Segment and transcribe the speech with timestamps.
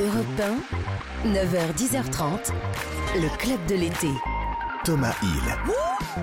[0.00, 0.26] Europe
[1.24, 2.52] 1, 9h, 10h30,
[3.16, 4.06] le club de l'été.
[4.84, 6.22] Thomas Hill.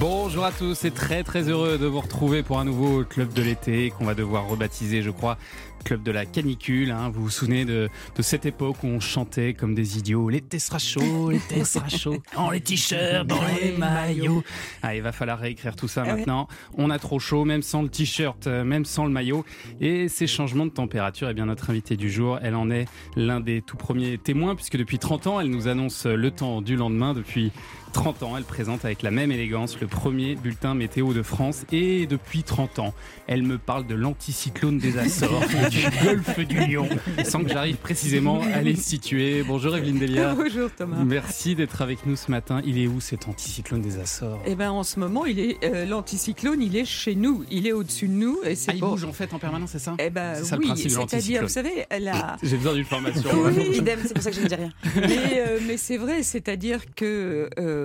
[0.00, 3.42] Bonjour à tous et très très heureux de vous retrouver pour un nouveau club de
[3.42, 5.36] l'été qu'on va devoir rebaptiser, je crois,
[5.84, 6.90] club de la canicule.
[6.90, 7.10] Hein.
[7.10, 10.78] Vous vous souvenez de, de, cette époque où on chantait comme des idiots l'été sera
[10.78, 14.42] chaud, l'été sera chaud, dans les t-shirts, dans les maillots.
[14.82, 16.48] Ah, il va falloir réécrire tout ça Ah maintenant.
[16.76, 19.44] On a trop chaud, même sans le t-shirt, euh, même sans le maillot.
[19.80, 23.40] Et ces changements de température, eh bien notre invitée du jour, elle en est l'un
[23.40, 27.14] des tout premiers témoins puisque depuis 30 ans, elle nous annonce le temps du lendemain
[27.14, 27.52] depuis
[27.94, 32.06] 30 ans, elle présente avec la même élégance le premier bulletin météo de France et
[32.06, 32.94] depuis 30 ans,
[33.28, 36.88] elle me parle de l'anticyclone des Açores du golfe du Lion
[37.24, 39.44] sans que j'arrive précisément à les situer.
[39.44, 40.34] Bonjour Evelyne Delia.
[40.34, 41.04] Bonjour Thomas.
[41.04, 42.60] Merci d'être avec nous ce matin.
[42.66, 44.42] Il est où cet anticyclone des Açores?
[44.44, 47.72] Eh ben en ce moment, il est euh, l'anticyclone, il est chez nous, il est
[47.72, 49.94] au-dessus de nous et c'est ah, il bouge en fait en permanence, c'est ça?
[50.00, 52.36] Eh ben ça oui, c'est-à-dire, vous savez, elle a.
[52.42, 53.30] J'ai besoin d'une formation.
[53.34, 53.76] Oui.
[53.76, 54.72] Idem, c'est pour ça que je ne dis rien.
[54.96, 57.83] mais euh, mais c'est vrai, c'est-à-dire que euh,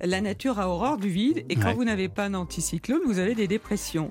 [0.00, 1.74] la nature a horreur du vide et quand Ouais.
[1.74, 4.10] vous n'avez pas d'anticyclone, vous avez des dépressions.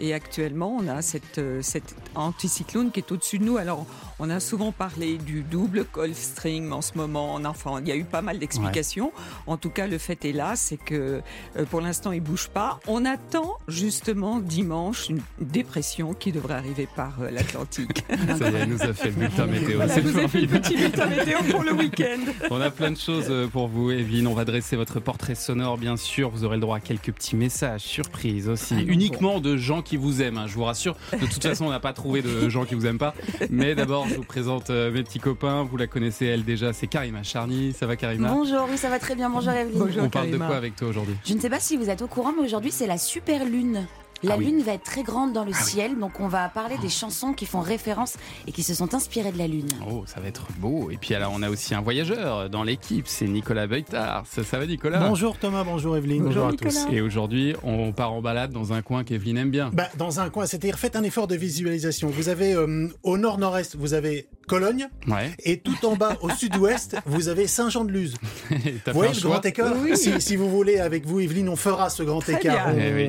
[0.00, 3.56] Et actuellement, on a cette, euh, cet anticyclone qui est au-dessus de nous.
[3.56, 3.86] Alors,
[4.18, 7.34] on a souvent parlé du double Gulf Stream en ce moment.
[7.34, 9.12] En enfin, il y a eu pas mal d'explications.
[9.46, 11.20] En tout cas, le fait est là, c'est que
[11.56, 12.80] euh, pour l'instant, il bouge pas.
[12.86, 18.04] On attend justement dimanche une dépression qui devrait arriver par euh, l'Atlantique.
[18.38, 19.76] Ça y est, nous a fait le bulletin météo.
[19.76, 20.60] Voilà, C'est vous fait formidable.
[20.62, 22.18] petit bulletin météo pour le week-end.
[22.50, 24.26] On a plein de choses euh, pour vous, Evelyne.
[24.26, 26.30] On va dresser votre portrait sonore, bien sûr.
[26.30, 28.74] Vous aurez le droit à quelques petits messages, surprises aussi.
[28.76, 30.96] Ah Uniquement de gens qui vous aiment, hein, je vous rassure.
[31.12, 33.14] De toute façon, on n'a pas trouvé de gens qui vous aiment pas.
[33.50, 35.62] Mais d'abord, je vous présente euh, mes petits copains.
[35.64, 36.72] Vous la connaissez, elle déjà.
[36.72, 37.72] C'est Karima Charny.
[37.72, 38.28] Ça va, Karima?
[38.32, 39.30] Bonjour, oui, ça va très bien.
[39.30, 39.78] Bonjour Evelyne.
[39.78, 40.02] Bonjour.
[40.04, 41.16] On parle de quoi avec toi aujourd'hui?
[41.24, 43.86] Je ne sais pas si vous êtes au courant, mais aujourd'hui c'est la super lune.
[44.24, 44.46] La Ah oui.
[44.46, 45.70] lune va être très grande dans le Ah oui.
[45.70, 48.16] ciel, donc on va parler des chansons qui font référence
[48.46, 49.68] et qui se sont inspirées de la lune.
[49.88, 50.90] Oh, ça va être beau.
[50.90, 53.06] Et puis alors, on a aussi un voyageur dans l'équipe.
[53.06, 54.24] C'est Nicolas Beutard.
[54.26, 54.98] Ça, ça va, Nicolas?
[55.08, 56.24] Bonjour Thomas, bonjour Evelyne.
[56.24, 56.70] Bonjour à Nicolas.
[56.70, 56.92] tous.
[56.92, 59.70] Et aujourd'hui, on part en balade dans un coin qu'Evelyne aime bien.
[59.72, 62.08] Bah, dans un coin, c'est-à-dire faites un effort de visualisation.
[62.08, 65.30] Vous avez euh, au nord-nord-est, vous avez Cologne, Ouais.
[65.44, 68.14] et tout en bas au sud-ouest, vous avez Saint-Jean-de-Luz.
[68.50, 69.96] Vous voyez le grand écart Oui.
[69.96, 72.72] si, si vous voulez, avec vous, Evelyne, on fera ce grand Très écart.
[72.72, 72.74] bien.
[72.74, 73.08] On- Eh oui.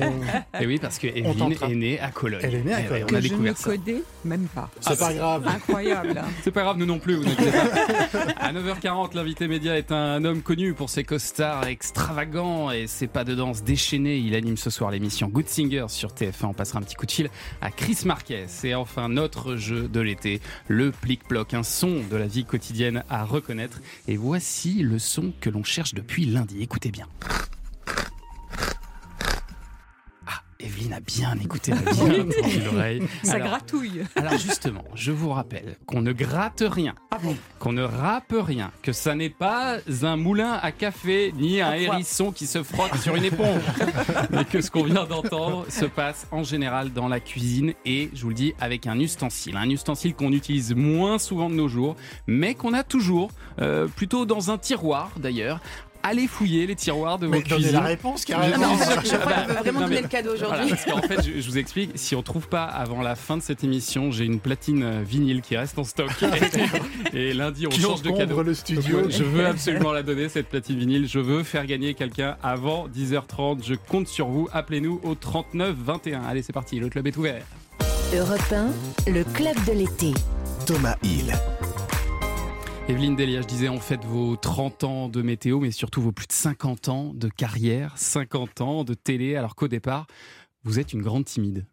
[0.60, 2.40] Et oui, parce que Evelyne est née à Cologne.
[2.44, 3.02] Elle est née à Eh Cologne.
[3.04, 3.70] On que a je ne découvert ça.
[3.70, 4.70] connais même pas.
[4.80, 5.46] C'est pas grave.
[5.48, 6.18] Incroyable.
[6.18, 6.28] hein.
[6.44, 8.18] C'est pas grave, nous non plus, vous inquiétez pas.
[8.38, 13.24] À 9h40, l'invité média est un homme connu pour ses costards extravagants et ses pas
[13.24, 14.18] de danse déchaînés.
[14.18, 16.46] Il anime ce soir l'émission Good Singer sur TF1.
[16.46, 17.30] On passera un petit coup de fil
[17.60, 18.46] à Chris Marquez.
[18.64, 20.90] Et enfin, notre jeu de l'été, le
[21.52, 23.80] un son de la vie quotidienne à reconnaître.
[24.08, 26.62] Et voici le son que l'on cherche depuis lundi.
[26.62, 27.06] Écoutez bien.
[30.60, 33.02] Ah, Evelyne a bien écouté la bien l'oreille.
[33.22, 34.02] Ça Alors, gratouille.
[34.16, 36.94] alors justement, je vous rappelle qu'on ne gratte rien,
[37.58, 42.32] qu'on ne râpe rien, que ça n'est pas un moulin à café ni un hérisson
[42.32, 43.62] qui se frotte sur une éponge,
[44.30, 48.22] mais que ce qu'on vient d'entendre se passe en général dans la cuisine et, je
[48.22, 51.96] vous le dis, avec un ustensile, un ustensile qu'on utilise moins souvent de nos jours,
[52.26, 55.60] mais qu'on a toujours, euh, plutôt dans un tiroir d'ailleurs.
[56.02, 57.72] Allez fouiller les tiroirs de Mais vos cuisines.
[57.72, 58.64] la réponse, carrément.
[58.64, 60.30] Ah, en fait, cherche- je crois bah, qu'on veut vraiment non, mais- donner le cadeau
[60.38, 60.70] Voilà, aujourd'hui.
[60.70, 63.42] parce qu'en fait, je, je vous explique, si on trouve pas avant la fin de
[63.42, 66.10] cette émission, j'ai une platine euh, vinyle qui reste en stock.
[67.12, 68.42] et, et lundi, on Qui change de cadeau.
[68.42, 69.10] le studio.
[69.10, 71.06] je veux absolument la donner, cette platine vinyle.
[71.06, 73.58] Je veux faire gagner quelqu'un avant 10h30.
[73.64, 74.48] Je compte sur vous.
[74.52, 76.22] Appelez-nous au 39 21.
[76.22, 76.78] Allez, c'est parti.
[76.80, 77.42] Le club est ouvert.
[78.16, 78.40] Europe
[79.06, 80.12] 1, le club de l'été.
[80.66, 81.32] Thomas Hill.
[82.90, 86.26] Evelyne Delia, je disais, en fait vos 30 ans de météo, mais surtout vos plus
[86.26, 90.08] de 50 ans de carrière, 50 ans de télé, alors qu'au départ,
[90.64, 91.66] vous êtes une grande timide.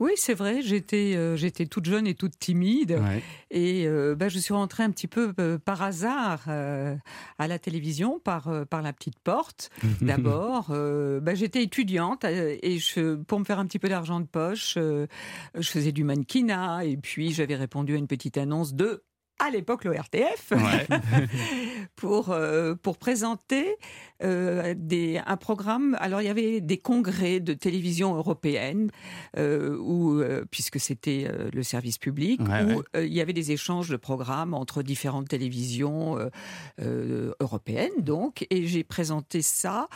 [0.00, 0.60] Oui, c'est vrai.
[0.60, 3.22] J'étais, euh, j'étais toute jeune et toute timide, Ouais.
[3.52, 8.18] et euh, bah, je suis rentrée un petit peu euh, par hasard à la télévision,
[8.18, 9.70] par par la petite porte.
[10.00, 10.74] D'abord,
[11.22, 15.06] bah, j'étais étudiante et je, pour me faire un petit peu d'argent de poche, je
[15.70, 19.04] faisais du mannequinat et puis j'avais répondu à une petite annonce de
[19.40, 20.86] à l'époque le RTF Ouais.
[21.96, 23.76] pour euh, pour présenter
[24.22, 25.96] euh, des un programme.
[26.00, 28.90] Alors il y avait des congrès de télévision européenne
[29.36, 33.06] euh, où puisque c'était le service public Ouais, où ouais.
[33.06, 36.18] il y avait des échanges de programmes entre différentes télévisions
[37.40, 39.88] européennes donc et j'ai présenté ça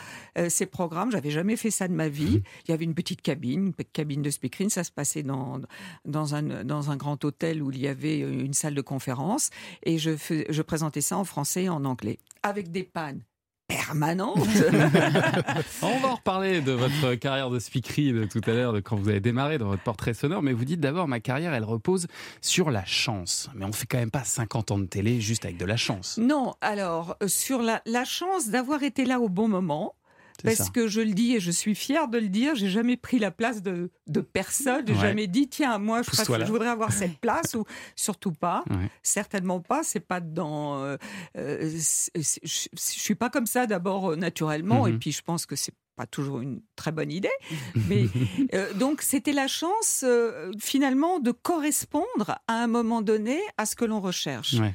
[0.49, 1.11] ces programmes.
[1.11, 2.41] J'avais jamais fait ça de ma vie.
[2.67, 4.69] Il y avait une petite cabine, une petite cabine de speakerine.
[4.69, 5.59] Ça se passait dans
[6.05, 9.34] dans un dans un grand hôtel où il y avait une salle de conférence
[9.83, 13.21] et je fais- je présentais ça en français et en anglais avec des pannes
[13.67, 14.37] permanente.
[15.81, 18.95] On va en reparler de votre carrière de speakery de tout à l'heure, de quand
[18.95, 22.05] vous avez démarré dans votre portrait sonore, mais vous dites d'abord ma carrière, elle repose
[22.41, 23.49] sur la chance.
[23.55, 26.17] Mais on fait quand même pas 50 ans de télé juste avec de la chance.
[26.19, 29.95] non, alors, euh, sur la, la chance d'avoir été là au bon moment.
[30.43, 30.65] Parce ça.
[30.73, 33.31] que je le dis et je suis fière de le dire, j'ai jamais pris la
[33.31, 34.99] place de, de personne, j'ai Ouais.
[34.99, 37.63] jamais dit tiens moi je, voudrais avoir cette place ou
[37.95, 38.89] surtout pas, Ouais.
[39.03, 40.97] certainement pas, c'est pas dans, euh,
[41.37, 41.69] euh,
[42.15, 44.99] je, suis pas comme ça d'abord euh, naturellement et Mhm.
[44.99, 47.29] puis je pense que c'est pas toujours une très bonne idée,
[47.87, 48.05] mais
[48.53, 53.75] euh, donc c'était la chance euh, finalement de correspondre à un moment donné à ce
[53.77, 54.55] que l'on recherche.
[54.55, 54.73] Ouais.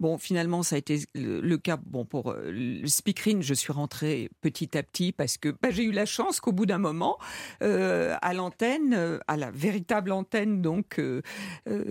[0.00, 1.76] Bon, finalement, ça a été le, cas.
[1.76, 5.84] Bon, pour euh, le speakerine, je suis rentrée petit à petit parce que bah, j'ai
[5.84, 7.16] eu la chance qu'au bout d'un moment,
[7.62, 11.22] euh, à l'antenne, euh, à la véritable antenne donc de,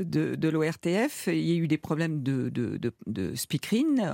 [0.05, 4.13] de l'ORTF, il y a eu des problèmes de, de, de, de speakerine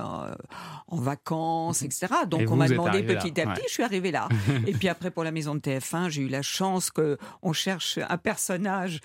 [0.86, 2.06] en vacances, etc.
[2.28, 2.42] Donc.
[2.42, 3.66] Et on m'a demandé là, petit à petit, ouais.
[3.68, 4.28] je suis arrivée là.
[4.66, 8.18] Et puis après, pour la maison de TF1, j'ai eu la chance qu'on cherche un
[8.18, 9.00] personnage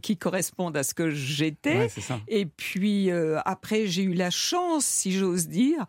[0.00, 1.76] qui corresponde à ce que j'étais.
[1.76, 1.90] Ouais.
[2.28, 5.84] Et puis après, j'ai eu la chance, si j'ose dire,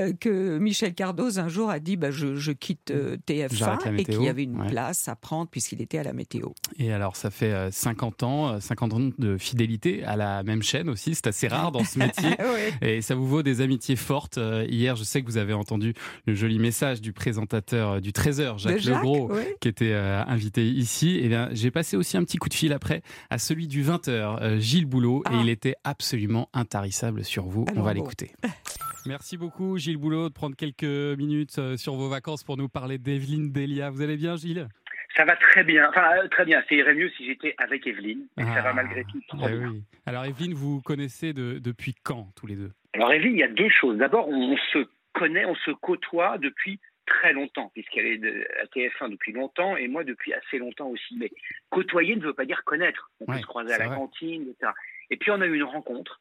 [0.00, 3.16] euh, que Michel Cardoz un jour a dit bah, je, je quitte euh,
[3.52, 4.68] J'arrête la TF1 et qu'il y avait une ouais.
[4.68, 6.48] place à prendre puisqu'il était à la météo.
[6.78, 10.62] Et alors, ça fait euh, 50 ans, euh, 50 ans de fidélité à la même
[10.62, 11.14] chaîne aussi.
[11.14, 12.30] C'est assez rare dans ce métier.
[12.38, 12.72] Ouais.
[12.80, 14.38] Et ça vous vaut des amitiés fortes.
[14.68, 15.94] Hier, je sais que vous avez entendu
[16.26, 19.56] le joli message du présentateur du Trésor, Jacques, Jacques, Legros, ouais.
[19.60, 21.18] qui était invité ici.
[21.18, 24.58] Et bien, j'ai passé aussi un petit coup de fil après à celui du 20h,
[24.60, 25.40] Gilles Boulot, et Ah.
[25.42, 27.64] il était absolument intarissable sur vous.
[27.78, 28.30] On va l'écouter.
[29.06, 32.98] Merci beaucoup, Gilles Boulot, de prendre quelques minutes euh, sur vos vacances pour nous parler
[32.98, 33.90] d'Evelyne Delia.
[33.90, 34.68] Vous allez bien, Gilles?
[35.16, 35.88] Ça va très bien.
[35.88, 36.62] Enfin, euh, très bien.
[36.68, 38.26] Ça irait mieux si j'étais avec Evelyne.
[38.36, 39.70] Mais ça va Ah, malgré tout eh bien.
[39.70, 39.82] oui.
[40.06, 42.72] Alors, Evelyne, vous connaissez de- depuis quand, tous les deux?
[42.94, 43.96] Alors, Evelyne, il y a deux choses.
[43.98, 49.08] D'abord, on se connaît, on se côtoie depuis très longtemps, puisqu'elle est de- à TF1
[49.08, 51.16] depuis longtemps et moi depuis assez longtemps aussi.
[51.16, 51.30] Mais
[51.70, 53.10] côtoyer ne veut pas dire connaître.
[53.20, 53.96] On Ouais, peut se croiser à la vrai.
[53.96, 54.72] cantine, etc.
[55.10, 56.20] Et puis, on a eu une rencontre,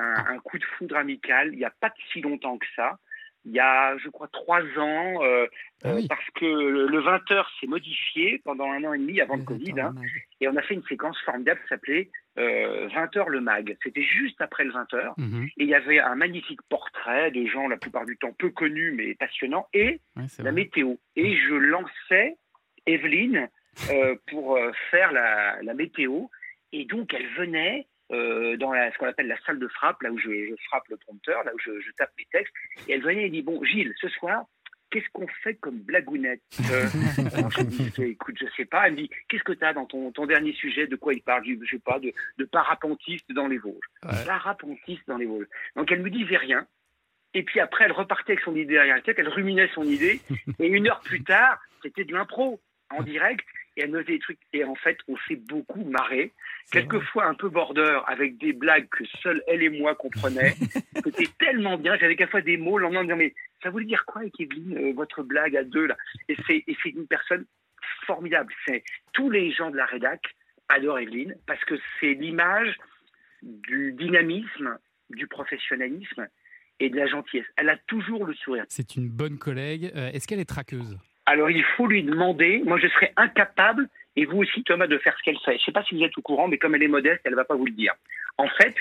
[0.00, 0.30] un, Ah.
[0.32, 2.98] un coup de foudre amical, il n'y a pas si longtemps que ça.
[3.46, 5.46] Il y a, je crois, trois ans, euh,
[5.82, 6.06] Ah euh, oui.
[6.08, 9.46] parce que le, le 20h s'est modifié pendant un an et demi avant le Le
[9.46, 9.80] Covid.
[9.80, 9.94] Hein.
[10.42, 13.78] Et on a fait une séquence formidable qui s'appelait euh, 20h le mag.
[13.82, 15.14] C'était juste après le 20h.
[15.16, 15.44] Mhm.
[15.56, 18.92] Et il y avait un magnifique portrait de gens, la plupart du temps peu connus,
[18.92, 20.52] mais passionnants, et Ouais, la vrai.
[20.52, 20.96] météo.
[21.16, 22.36] Et je lançais
[22.86, 23.48] Evelyne
[23.90, 26.24] euh, pour euh, faire la, la météo.
[26.72, 30.10] Et donc, elle venait euh, dans la, ce qu'on appelle la salle de frappe, là
[30.10, 32.52] où je, je frappe le prompteur, là où je, je tape mes textes.
[32.88, 34.44] Et elle venait et dit Bon, Gilles, ce soir,
[34.90, 36.42] qu'est-ce qu'on fait comme blagounette?
[36.70, 36.86] Euh,
[37.56, 38.86] je dis, écoute, je sais pas.
[38.86, 40.86] Elle me dit, qu'est-ce que tu as dans ton, ton dernier sujet?
[40.86, 41.44] De quoi il parle?
[41.46, 43.76] Je Je sais pas, de, de parapentiste dans les Vosges.
[44.04, 44.24] Ouais.
[44.26, 45.46] Parapentiste dans les Vosges.
[45.76, 46.66] Donc elle me disait rien.
[47.32, 50.20] Et puis après, elle repartait avec son idée derrière la tête, elle ruminait son idée.
[50.58, 52.60] Et une heure plus tard, c'était de l'impro
[52.90, 53.46] en direct.
[53.76, 54.38] Et elle me faisait des trucs.
[54.52, 56.32] Et en fait, on s'est beaucoup marré.
[56.72, 60.54] Quelquefois un peu border, avec des blagues que seule elle et moi comprenaient.
[61.04, 61.96] C'était tellement bien.
[61.96, 64.76] J'avais quelquefois des mots le lendemain en disant, mais ça voulait dire quoi avec Evelyne,
[64.76, 65.96] euh, votre blague à deux là?
[66.28, 67.46] Et c'est et c'est une personne
[68.06, 68.52] formidable.
[68.66, 68.82] C'est
[69.12, 70.20] tous les gens de la rédac
[70.68, 72.76] adorent Evelyne parce que c'est l'image
[73.42, 74.78] du dynamisme,
[75.10, 76.28] du professionnalisme
[76.78, 77.46] et de la gentillesse.
[77.56, 78.64] Elle a toujours le sourire.
[78.68, 79.92] C'est une bonne collègue.
[79.94, 80.98] Euh, Est-ce qu'elle est traqueuse?
[81.30, 82.60] Alors il faut lui demander.
[82.64, 85.52] Moi, je serais incapable, et vous aussi, Thomas, de faire ce qu'elle fait.
[85.52, 87.30] Je ne sais pas si vous êtes au courant, mais comme elle est modeste, elle
[87.32, 87.94] ne va pas vous le dire.
[88.36, 88.74] En fait,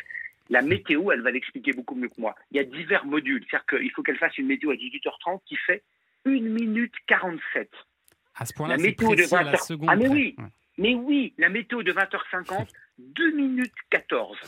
[0.49, 2.33] la météo, elle va l'expliquer beaucoup mieux que moi.
[2.49, 3.45] Il y a divers modules.
[3.47, 5.83] C'est-à-dire qu'il faut qu'elle fasse une météo à 18h30 qui fait
[6.25, 7.69] 1 minute 47.
[8.35, 9.59] À ce point-là, La c'est précis à la 20 heures.
[9.63, 9.89] seconde.
[9.91, 10.35] Ah, mais oui.
[10.39, 10.45] Ouais.
[10.79, 14.39] Mais oui, la météo de 20h50, 2 minutes 14.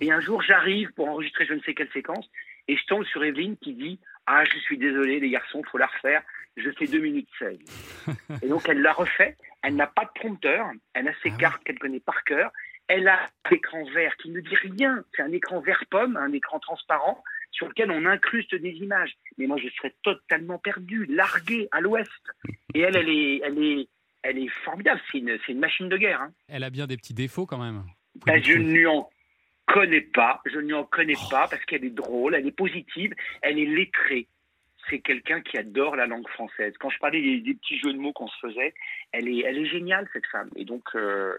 [0.00, 2.30] Et un jour, j'arrive pour enregistrer je ne sais quelle séquence,
[2.68, 5.86] et je tombe sur Evelyne qui dit Ah, je suis désolé, les garçons, faut la
[5.86, 6.22] refaire.
[6.56, 7.58] Je fais 2 minutes 16.
[8.42, 9.36] Et donc, elle l'a refait.
[9.62, 10.66] Elle n'a pas de prompteur.
[10.92, 11.38] Elle a ses Ah oui.
[11.38, 12.50] cartes qu'elle connaît par cœur.
[12.88, 15.04] Elle a un écran vert qui ne dit rien.
[15.14, 17.22] C'est un écran vert pomme, un écran transparent
[17.52, 19.14] sur lequel on incruste des images.
[19.36, 22.10] Mais moi, je serais totalement perdu, largué à l'ouest.
[22.74, 23.88] Et elle, elle est, elle est,
[24.22, 25.00] elle est formidable.
[25.12, 26.20] C'est une, une machine de guerre.
[26.22, 26.32] hein.
[26.48, 27.84] Elle a bien des petits défauts quand même.
[28.14, 28.58] Vous pouvez Ben, je
[29.72, 30.40] connais pas.
[30.46, 31.28] Je ne lui en connais Oh.
[31.30, 34.26] pas parce qu'elle est drôle, elle est positive, elle est lettrée.
[34.88, 36.74] C'est quelqu'un qui adore la langue française.
[36.80, 38.72] Quand je parlais des, des petits jeux de mots qu'on se faisait,
[39.12, 40.48] elle est, elle est géniale cette femme.
[40.56, 41.36] Et donc, euh,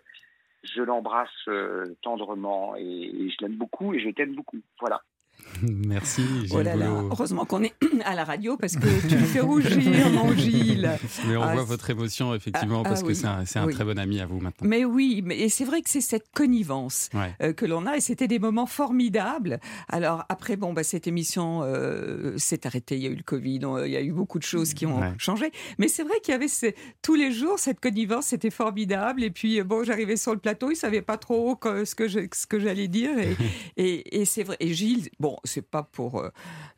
[0.64, 4.60] je l'embrasse euh, tendrement et, et je l'aime beaucoup et je t'aime beaucoup.
[4.80, 5.02] Voilà.
[5.62, 7.74] Merci, Gilles Oh là là, heureusement qu'on est
[8.06, 10.90] à la radio parce que tu me fais rougir, mon Gilles.
[11.28, 13.16] Mais on Ah, voit votre émotion, effectivement, Ah, parce ah que oui.
[13.16, 13.74] c'est un, c'est un Oui.
[13.74, 14.68] très bon ami à vous maintenant.
[14.68, 17.34] Mais oui, mais et c'est vrai que c'est cette connivence Ouais.
[17.42, 19.60] euh, que l'on a et c'était des moments formidables.
[19.90, 23.66] Alors après, bon, bah, cette émission euh, s'est arrêtée, il y a eu le Covid,
[23.66, 25.14] on- il y a eu beaucoup de choses qui ont Ouais.
[25.18, 25.52] changé.
[25.78, 29.24] Mais c'est vrai qu'il y avait ces- tous les jours cette connivence, c'était formidable.
[29.24, 32.48] Et puis, bon, j'arrivais sur le plateau, il savait pas trop que- ce que ce
[32.48, 33.12] que j'allais dire.
[33.20, 33.36] Et,
[33.78, 34.58] et, et c'est vrai.
[34.60, 36.30] Et Gilles, bon, c'est pas pour euh,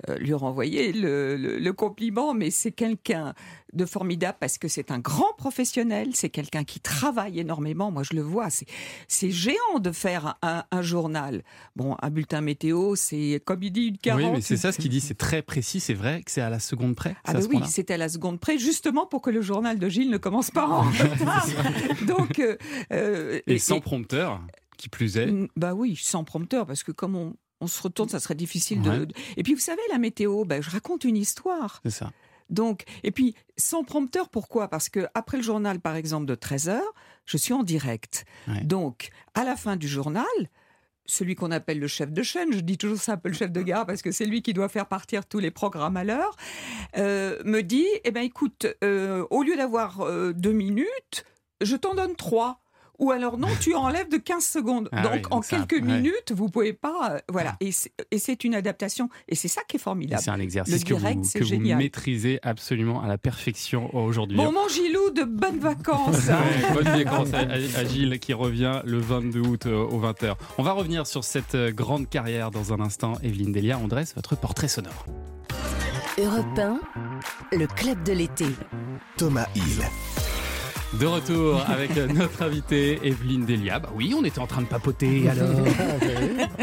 [0.09, 3.33] euh, lui renvoyer le, le- le compliment, mais c'est quelqu'un
[3.73, 7.89] de formidable parce que c'est un grand professionnel, c'est quelqu'un qui travaille énormément.
[7.91, 8.65] Moi, je le vois, c'est
[9.07, 11.43] c'est géant de faire un, un journal.
[11.75, 14.21] Bon, un bulletin météo, c'est comme il dit une 40.
[14.21, 16.49] Oui, mais c'est ça ce qu'il dit, c'est très précis, c'est vrai que c'est à
[16.49, 17.15] la seconde près.
[17.23, 19.87] Ah c'est ben oui, c'était à la seconde près, justement pour que le journal de
[19.89, 21.47] Gilles ne commence pas en retard.
[22.07, 22.41] Donc,
[22.91, 24.41] euh, Et sans prompteur,
[24.77, 25.31] qui plus est.
[25.55, 28.89] Bah oui, sans prompteur, parce que comme on, on se retourne, ça serait difficile de-
[28.89, 29.07] Ouais.
[29.37, 31.79] Et puis vous savez, la météo, bah, je raconte une histoire.
[31.85, 32.11] C'est ça.
[32.49, 34.67] Donc, et puis sans prompteur, pourquoi?
[34.67, 36.81] Parce que après le journal, par exemple, de 13 h
[37.25, 38.25] je suis en direct.
[38.49, 38.61] Ouais.
[38.63, 40.25] Donc, à la fin du journal,
[41.05, 43.51] celui qu'on appelle le chef de chaîne, je dis toujours ça un peu le chef
[43.51, 46.35] de gare parce que c'est lui qui doit faire partir tous les programmes à l'heure,
[46.97, 51.25] euh, me dit, eh ben écoute, euh, au lieu d'avoir euh, deux minutes,
[51.61, 52.60] je t'en donne trois.
[53.01, 54.87] Ou alors non, tu enlèves de 15 secondes.
[54.91, 55.93] Ah donc oui, en ça, quelques ouais.
[55.95, 57.13] minutes, vous pouvez pas.
[57.15, 57.57] euh, voilà.
[57.59, 59.09] Et c'est- Et c'est une adaptation.
[59.27, 60.21] Et c'est ça qui est formidable.
[60.23, 61.79] C'est un exercice Le que, direct, vous, c'est que vous génial.
[61.79, 64.37] maîtrisez absolument à la perfection aujourd'hui.
[64.37, 66.27] Bon, mon Gilou, de bonnes vacances.
[66.27, 70.35] Ouais, bonne vacances à, à- à Gilles qui revient le 22 août euh, aux 20h.
[70.59, 73.13] On va revenir sur cette euh, grande carrière dans un instant.
[73.23, 75.05] Evelyne Delia, on dresse votre portrait sonore.
[76.19, 76.79] Europe 1,
[77.57, 78.45] le club de l'été.
[79.17, 79.81] Thomas Hill.
[80.99, 83.79] De retour avec notre invitée Evelyne Delia.
[83.79, 85.65] Bah oui, on était en train de papoter alors.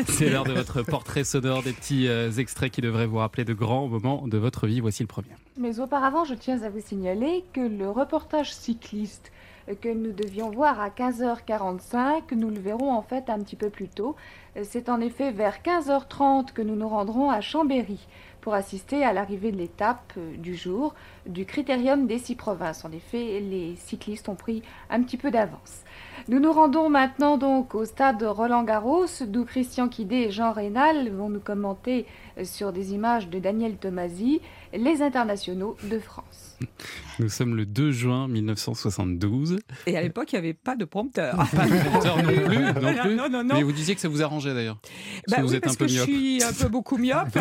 [0.06, 3.54] C'est l'heure de votre portrait sonore, des petits euh, extraits qui devraient vous rappeler de
[3.54, 4.80] grands moments de votre vie.
[4.80, 5.30] Voici le premier.
[5.56, 9.32] Mais auparavant, je tiens à vous signaler que le reportage cycliste
[9.80, 13.88] que nous devions voir à 15h45, nous le verrons en fait un petit peu plus
[13.88, 14.16] tôt.
[14.62, 18.06] C'est en effet vers 15h30 que nous nous rendrons à Chambéry
[18.48, 20.94] pour assister à l'arrivée de l'étape euh, du jour
[21.26, 22.82] du Critérium des six provinces.
[22.86, 25.84] En effet, les cyclistes ont pris un petit peu d'avance.
[26.28, 31.10] Nous nous rendons maintenant donc au stade Roland Garros, d'où Christian Quidé et Jean Rénal
[31.10, 32.06] vont nous commenter
[32.44, 34.40] sur des images de Daniel Tomasi
[34.72, 36.56] les internationaux de France.
[37.18, 39.58] Nous sommes le 2 juin 1972.
[39.86, 41.36] Et à l'époque, il n'y avait pas de prompteur.
[41.54, 43.14] Pas de compteur non plus, non plus.
[43.16, 43.54] non, non, non.
[43.56, 44.78] Mais vous disiez que ça vous arrangeait d'ailleurs.
[44.82, 44.92] Parce
[45.28, 47.36] Bah que vous êtes parce un peu que je suis un peu beaucoup myope.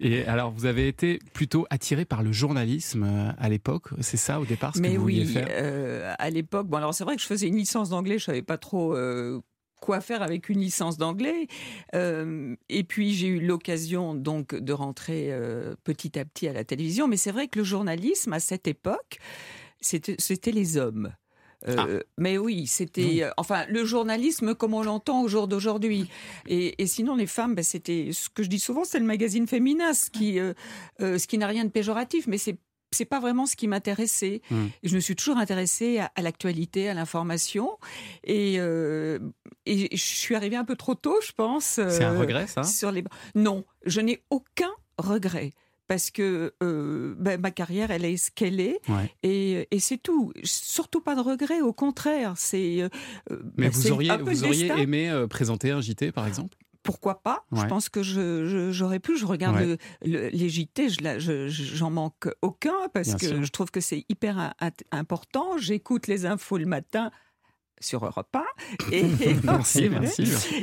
[0.00, 4.40] Et alors, vous avez été plutôt attiré par le journalisme euh, à l'époque, c'est ça
[4.40, 5.48] au départ ce que Mais vous vouliez oui, faire?
[5.50, 8.42] euh, à l'époque, bon alors c'est vrai que je faisais une licence d'anglais, je savais
[8.42, 9.40] pas trop euh,
[9.80, 11.46] quoi faire avec une licence d'anglais.
[11.94, 16.64] Euh, et puis j'ai eu l'occasion donc de rentrer euh, petit à petit à la
[16.64, 17.08] télévision.
[17.08, 19.18] Mais c'est vrai que le journalisme à cette époque,
[19.80, 21.12] c'était les hommes.
[21.68, 26.08] Euh, Mais oui, c'était euh, enfin le journalisme comme on l'entend au jour d'aujourd'hui.
[26.46, 29.46] Et, et sinon les femmes, ben, c'était ce que je dis souvent, c'est le magazine
[29.46, 30.52] féminin, ce qui euh,
[31.00, 32.58] ce qui n'a rien de péjoratif, mais c'est
[32.92, 34.42] c'est pas vraiment ce qui m'intéressait.
[34.50, 34.66] Mm.
[34.82, 37.70] Et Je me suis toujours intéressée à, l'actualité, à l'information,
[38.24, 39.18] et, euh,
[39.66, 41.64] et je suis arrivée un peu trop tôt, je pense.
[41.64, 42.62] C'est un euh, regret ça?
[42.62, 43.04] sur les.
[43.34, 45.52] Non, je n'ai aucun regret.
[45.88, 49.08] Parce que euh, ben, ma carrière, elle est ce qu'elle est, Ouais.
[49.22, 50.32] et, et c'est tout.
[50.42, 52.32] Surtout pas de regret, au contraire.
[52.36, 52.82] C'est.
[52.82, 52.88] euh,
[53.56, 56.56] Mais ben, vous auriez, vous auriez aimé euh, présenter un JT par exemple?
[56.86, 57.44] Pourquoi pas?
[57.52, 58.02] Je pense que
[58.72, 59.16] j'aurais pu.
[59.18, 59.66] Je regarde Ouais.
[59.66, 59.78] le-
[60.10, 63.44] le- les JT, je- je- j'en manque aucun parce Bien que sûr.
[63.44, 64.54] je trouve que c'est hyper
[64.92, 65.58] important.
[65.58, 67.10] J'écoute les infos le matin
[67.80, 68.42] sur Europe 1.
[68.90, 69.02] Et,
[69.44, 69.90] Merci.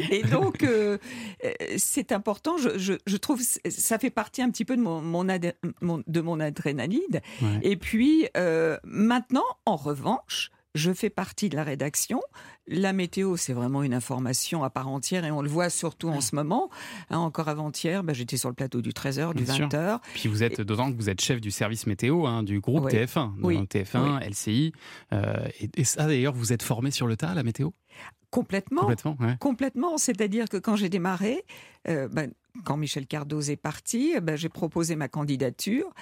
[0.09, 0.97] Et donc, euh,
[1.45, 2.57] euh, c'est important.
[2.57, 3.39] Je, je- je trouve
[3.69, 7.21] ça fait partie un petit peu de mon, mon, adé- mon- de mon adrénaline.
[7.41, 7.59] Ouais.
[7.61, 12.19] Et puis, euh, maintenant, en revanche, je fais partie de la rédaction.
[12.67, 16.21] La météo, c'est vraiment une information à part entière et on le voit surtout en
[16.21, 16.69] ce moment.
[17.09, 19.67] Hein, encore avant-hier, bah, j'étais sur le plateau du 13h, du Bien sûr.
[19.67, 19.99] 20h.
[20.13, 22.91] Puis vous êtes d'autant que vous êtes chef du service météo hein, du groupe Oui.
[22.93, 23.57] TF1, Oui.
[23.57, 24.71] donc TF1, LCI.
[25.11, 27.71] euh, et, et ça d'ailleurs, vous êtes formé sur le tas, la météo?
[28.31, 28.81] Complètement.
[28.81, 29.35] Complètement, ouais.
[29.39, 29.97] Complètement.
[29.97, 31.43] C'est-à-dire que quand j'ai démarré,
[31.87, 32.31] euh, ben,
[32.63, 35.93] quand Michel Cardoz est parti, ben, j'ai proposé ma candidature.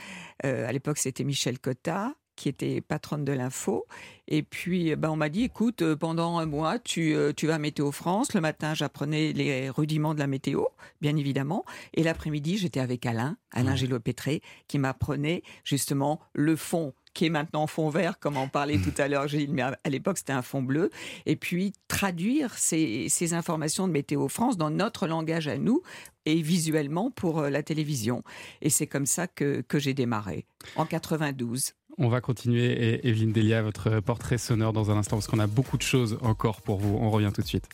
[0.46, 3.85] Euh, à l'époque, c'était Michel Cotta qui était patronne de l'info.
[4.27, 7.47] Et puis, eh ben, on m'a dit, écoute, euh, pendant un mois, tu, euh, tu
[7.47, 8.33] vas à Météo France.
[8.33, 10.65] Le matin, j'apprenais les rudiments de la météo,
[11.01, 11.65] bien évidemment.
[11.93, 13.75] Et l'après-midi, j'étais avec Alain, Alain.
[13.75, 18.93] Gélopétré, qui m'apprenait justement le fond qui est maintenant fond vert, comme on parlait tout
[18.97, 20.89] à l'heure, Gilles, mais à à l'époque c'était un fond bleu,
[21.25, 25.81] et puis traduire ces, ces informations de Météo France dans notre langage à nous
[26.25, 28.23] et visuellement pour euh, la télévision.
[28.61, 30.45] Et c'est comme ça que, que j'ai démarré,
[30.75, 31.73] en 92.
[31.98, 35.48] On va continuer, et Evelyne Delia, votre portrait sonore dans un instant, parce qu'on a
[35.48, 36.98] beaucoup de choses encore pour vous.
[37.00, 37.67] On revient tout de suite.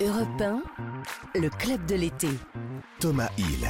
[0.00, 0.62] Europe 1,
[1.38, 2.28] le club de l'été.
[3.00, 3.68] Thomas Hill.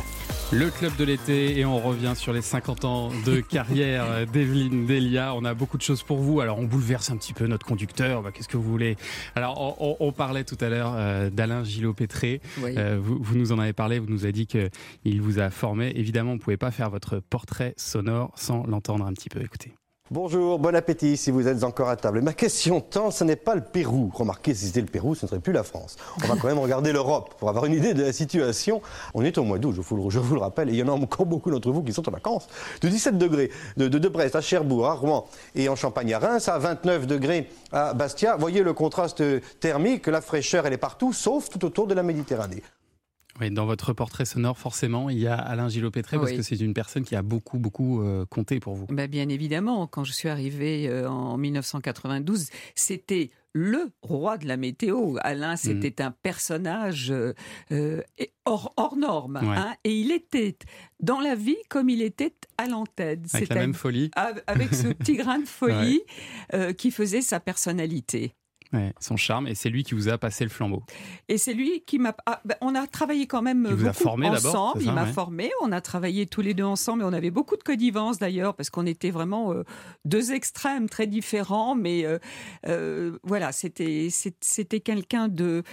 [0.53, 5.33] Le club de l'été et on revient sur les 50 ans de carrière d'Evelyne Delia.
[5.37, 6.41] On a beaucoup de choses pour vous.
[6.41, 8.21] Alors on bouleverse un petit peu notre conducteur.
[8.23, 8.97] Bah, Qu'est-ce que vous voulez?
[9.37, 12.41] Alors on, on- on parlait tout à l'heure euh, d'Alain Gillot-Pétré.
[12.63, 12.75] Oui.
[12.77, 14.01] Euh, vous, vous nous en avez parlé.
[14.01, 14.71] Vous nous avez dit que
[15.05, 15.93] il vous a formé.
[15.95, 19.41] Évidemment, on ne pouvait pas faire votre portrait sonore sans l'entendre un petit peu.
[19.41, 19.73] Écoutez.
[20.13, 22.21] Bonjour, bon appétit si vous êtes encore à table.
[22.21, 24.11] Ma question tant, ce n'est pas le Pérou.
[24.13, 25.95] Remarquez, si c'était le Pérou, ce ne serait plus la France.
[26.25, 28.83] On va quand même regarder l'Europe pour avoir une idée de la situation.
[29.15, 29.81] On est au mois d'août, je,
[30.19, 32.11] vous le- rappelle, et il y en a encore beaucoup d'entre vous qui sont en
[32.11, 32.49] vacances.
[32.81, 36.19] De 17 degrés de, de, de Brest à Cherbourg, à Rouen et en Champagne à
[36.19, 38.37] Reims, à 29 degrés à Bastia.
[38.37, 39.23] Voyez le contraste
[39.61, 42.65] thermique, la fraîcheur, elle est partout, sauf tout autour de la Méditerranée.
[43.41, 46.37] Oui, dans votre portrait sonore, forcément, il y a Alain Gillot-Pétré parce Oui.
[46.37, 48.87] que c'est une personne qui a beaucoup, beaucoup euh, compté pour vous.
[48.91, 54.57] Ben, bien évidemment, quand je suis arrivée euh, en 1992, c'était le roi de la
[54.57, 55.17] météo.
[55.23, 57.13] Alain, c'était un personnage
[57.73, 58.03] euh,
[58.45, 59.37] hors, hors norme.
[59.43, 59.57] Ouais.
[59.57, 60.57] hein, et il était
[61.01, 63.25] dans la vie comme il était à l'antenne.
[63.33, 64.11] Avec la même folie.
[64.15, 66.03] av- avec ce petit grain de folie
[66.55, 68.35] euh, qui faisait sa personnalité.
[68.73, 70.85] Ouais, son charme, et c'est lui qui vous a passé le flambeau.
[71.29, 72.15] Et c'est lui qui m'a.
[72.27, 74.83] ah, ben, on a travaillé quand même Il vous a beaucoup formé ensemble.
[74.83, 75.13] Il m'a ouais.
[75.13, 75.51] formé.
[75.63, 77.03] On a travaillé tous les deux ensemble.
[77.03, 79.65] Et on avait beaucoup de connivence d'ailleurs parce qu'on était vraiment euh,
[80.05, 81.75] deux extrêmes très différents.
[81.75, 82.19] Mais euh,
[82.69, 85.65] euh, voilà, c'était c'était quelqu'un de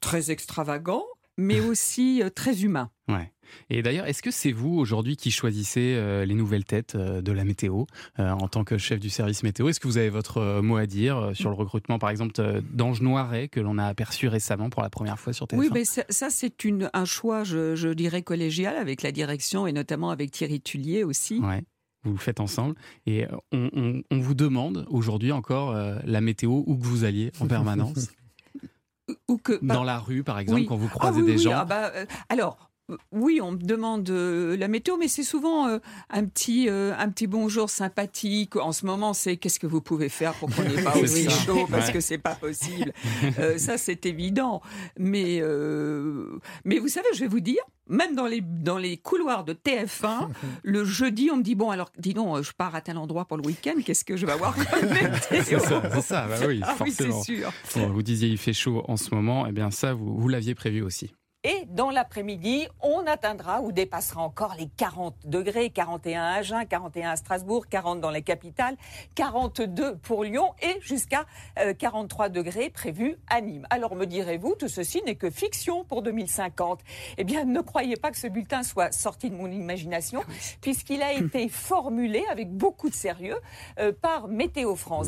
[0.00, 1.04] très extravagant,
[1.36, 2.90] mais aussi très humain.
[3.08, 3.32] Ouais.
[3.70, 7.32] Et d'ailleurs, est-ce que c'est vous aujourd'hui qui choisissez euh, les nouvelles têtes euh, de
[7.32, 7.84] la météo
[8.18, 9.68] euh, en tant que chef du service météo?
[9.68, 12.32] Est-ce que vous avez votre mot à dire sur le recrutement, par exemple,
[12.72, 15.84] d'Ange Noiret que l'on a aperçu récemment pour la première fois sur TF1 Oui, mais
[15.84, 16.52] ça, ça, c'est
[16.92, 21.38] un choix, je, je dirais, collégial avec la direction et notamment avec Thierry Tullier aussi.
[21.40, 21.62] Ouais.
[22.04, 22.76] Vous le faites ensemble
[23.06, 27.32] et on, on- on vous demande aujourd'hui encore euh, la météo où que vous alliez
[27.40, 28.08] en permanence,
[29.28, 30.66] Ou que, dans la rue par exemple, Oui.
[30.66, 31.52] quand vous Ah croisez oui, des oui, gens?
[31.54, 32.70] ah bah, euh, alors.
[33.10, 35.78] Oui, on me demande euh, la météo, mais c'est souvent euh,
[36.08, 38.54] un petit euh, un petit bonjour sympathique.
[38.54, 41.66] En ce moment, c'est qu'est-ce que vous pouvez faire pour qu'on n'ait pas aussi chaud
[41.68, 42.92] parce que c'est pas possible.
[43.40, 44.62] Euh, ça, c'est évident.
[44.98, 49.42] Mais euh, mais vous savez, je vais vous dire, même dans les dans les couloirs
[49.42, 50.28] de TF1,
[50.62, 53.36] le jeudi, on me dit bon alors, dis donc, je pars à tel endroit pour
[53.36, 53.74] le week-end.
[53.84, 56.92] Qu'est-ce que je vais avoir comme météo C'est ça, c'est ça, bah oui, Ah oui,
[56.92, 57.52] sûr.
[57.74, 60.54] Bon, vous disiez il fait chaud en ce moment, et bien ça, vous, vous l'aviez
[60.54, 61.12] prévu aussi.
[61.48, 67.10] Et dans l'après-midi, on atteindra ou dépassera encore les 40 degrés, 41 à Agen, 41
[67.10, 68.76] à Strasbourg, 40 dans les capitales,
[69.14, 71.24] 42 pour Lyon et jusqu'à
[71.60, 73.64] euh, 43 degrés prévus à Nîmes.
[73.70, 76.80] Alors me direz-vous, tout ceci n'est que fiction pour 2050.
[77.16, 80.24] Eh bien, ne croyez pas que ce bulletin soit sorti de mon imagination,
[80.60, 83.36] puisqu'il a été formulé avec beaucoup de sérieux
[83.78, 85.06] euh, par Météo France.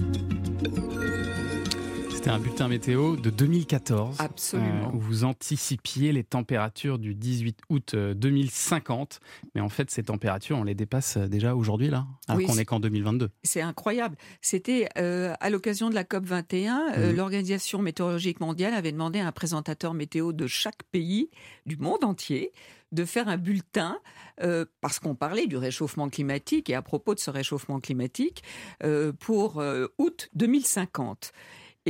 [2.28, 4.16] C'était un bulletin météo de 2014.
[4.20, 4.88] Absolument.
[4.90, 9.20] euh, où vous anticipiez les températures du 18 août euh, 2050.
[9.54, 12.58] Mais en fait, ces températures, on les dépasse euh, déjà aujourd'hui, là, alors Oui, qu'on
[12.58, 13.30] est qu'en 2022.
[13.44, 14.18] C'est incroyable.
[14.42, 17.16] C'était euh, à l'occasion de la COP 21, euh, Mhm.
[17.16, 21.30] l'Organisation météorologique mondiale avait demandé à un présentateur météo de chaque pays
[21.64, 22.52] du monde entier
[22.92, 23.98] de faire un bulletin
[24.42, 28.42] euh, parce qu'on parlait du réchauffement climatique et à propos de ce réchauffement climatique
[28.84, 31.32] euh, pour euh, août 2050.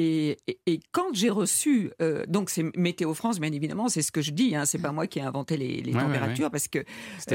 [0.00, 4.12] Et, et- et quand j'ai reçu, euh, donc c'est Météo France, bien évidemment, c'est ce
[4.12, 6.50] que je dis, hein, c'est pas moi qui ai inventé les, les Ouais, ouais, températures,
[6.52, 6.82] parce que euh,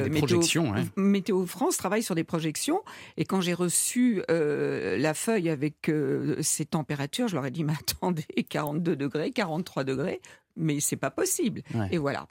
[0.04, 0.74] des Météo- projections.
[0.74, 0.86] hein.
[0.96, 2.82] Météo France travaille sur des projections
[3.18, 7.66] et quand j'ai reçu euh, la feuille avec euh, ces températures, je leur ai dit
[7.66, 10.22] mais attendez, 42 degrés, 43 degrés,
[10.56, 11.64] mais c'est pas possible.
[11.92, 12.28] Et voilà.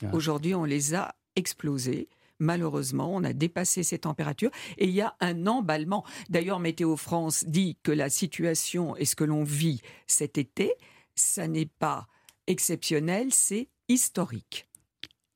[0.00, 0.10] Ouais.
[0.12, 2.08] Aujourd'hui, on les a explosés.
[2.42, 6.04] Malheureusement, on a dépassé ces températures et il y a un emballement.
[6.28, 10.74] D'ailleurs, Météo France dit que la situation et ce que l'on vit cet été,
[11.14, 12.08] ça n'est pas
[12.48, 14.66] exceptionnel, c'est historique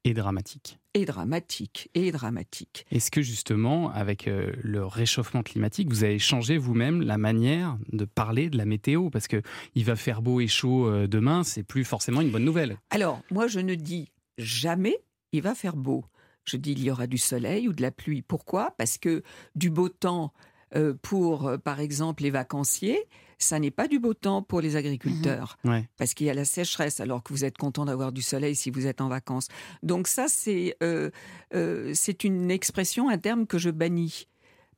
[0.04, 0.78] Et dramatique.
[0.94, 2.84] et dramatique et dramatique.
[2.90, 8.04] Est-ce que justement, avec euh, le réchauffement climatique, vous avez changé vous-même la manière de
[8.04, 9.10] parler de la météo?
[9.10, 9.42] Parce que
[9.76, 12.78] il va faire beau et chaud euh, demain, c'est plus forcément une bonne nouvelle.
[12.90, 14.96] Alors, moi, je ne dis jamais
[15.32, 16.04] il va faire beau.
[16.46, 18.22] Je dis il y aura du soleil ou de la pluie.
[18.22, 18.74] Pourquoi?
[18.78, 19.22] Parce que
[19.54, 20.32] du beau temps
[20.74, 23.06] euh, pour, euh, par exemple, les vacanciers,
[23.38, 25.58] ça n'est pas du beau temps pour les agriculteurs.
[25.64, 25.88] Ouais.
[25.96, 28.70] Parce qu'il y a la sécheresse, alors que vous êtes content d'avoir du soleil si
[28.70, 29.48] vous êtes en vacances.
[29.82, 31.10] Donc ça, c'est euh,
[31.54, 34.26] euh, c'est une expression, un terme que je bannis.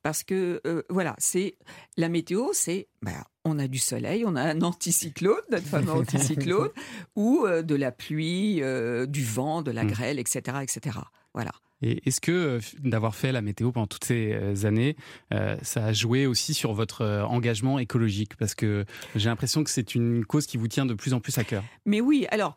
[0.01, 1.55] Parce que, euh, voilà, c'est
[1.97, 6.69] la météo, c'est ben, on a du soleil, on a un anticyclone, notre fameux anticyclone,
[7.15, 8.61] ou de la pluie,
[9.07, 9.87] du vent, de la Mm.
[9.87, 10.99] grêle, etc., etc.
[11.33, 11.51] Voilà.
[11.81, 14.95] Et est-ce que euh, d'avoir fait la météo pendant toutes ces euh, années,
[15.33, 18.35] euh, ça a joué aussi sur votre engagement écologique?
[18.35, 21.37] Parce que j'ai l'impression que c'est une cause qui vous tient de plus en plus
[21.37, 21.63] à cœur.
[21.85, 22.55] Mais oui, alors,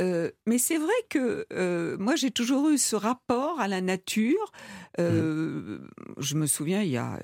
[0.00, 4.52] euh, mais c'est vrai que euh, moi j'ai toujours eu ce rapport à la nature.
[4.98, 5.78] Euh,
[6.18, 7.18] Je me souviens, il y a,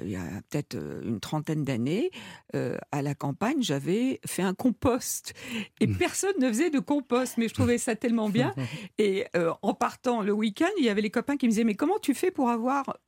[0.50, 2.10] peut-être une trentaine d'années,
[2.54, 5.34] à la campagne, j'avais fait un compost.
[5.80, 5.96] Et Mm.
[5.96, 8.54] personne ne faisait de compost, mais je trouvais ça tellement bien.
[8.98, 9.26] Et
[9.62, 12.14] en partant le week-end, il y avait les copains qui me disaient, mais comment tu
[12.14, 12.98] fais pour avoir...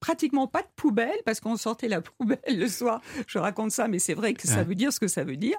[0.00, 3.00] pratiquement pas de poubelle parce qu'on sortait la poubelle le soir.
[3.26, 4.64] Je raconte ça, mais c'est vrai que ça Ouais.
[4.64, 5.56] veut dire ce que ça veut dire.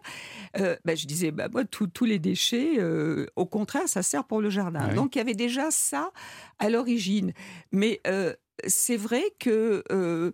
[0.60, 4.42] Euh, ben, je disais, bah, moi, tous les déchets, euh, au contraire, ça sert pour
[4.42, 4.94] le jardin.
[4.94, 6.12] Donc, il y avait déjà ça
[6.60, 7.34] à l'origine.
[7.72, 8.34] Mais euh,
[8.68, 10.32] c'est vrai que euh,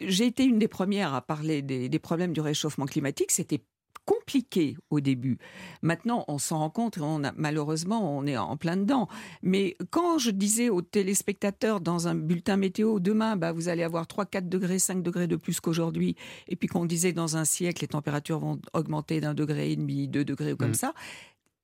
[0.00, 3.30] j'ai été une des premières à parler des, des problèmes du réchauffement climatique.
[3.30, 3.60] C'était
[4.04, 5.38] compliqué au début.
[5.82, 9.08] Maintenant, on s'en rend compte, et on a, malheureusement, on est en plein dedans.
[9.42, 14.06] Mais quand je disais aux téléspectateurs dans un bulletin météo, demain, bah, vous allez avoir
[14.06, 16.16] 3, 4 degrés, 5 degrés de plus qu'aujourd'hui,
[16.48, 20.08] et puis qu'on disait dans un siècle, les températures vont augmenter d'un degré et demi,
[20.08, 20.74] deux degrés ou comme Mhm.
[20.74, 20.94] ça,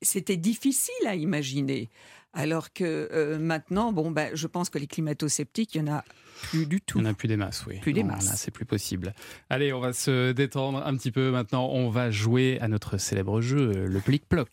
[0.02, 1.90] c'était difficile à imaginer.
[2.32, 6.04] Alors que euh, maintenant, bon, bah, je pense que les climato-sceptiques, il y en a
[6.42, 6.98] plus du tout.
[6.98, 7.80] Il n'y en a plus des masses, oui.
[7.80, 8.28] Plus des Non, masses.
[8.28, 9.12] Là, c'est plus possible.
[9.50, 11.68] Allez, on va se détendre un petit peu maintenant.
[11.68, 14.48] On va jouer à notre célèbre jeu, le plic-ploc.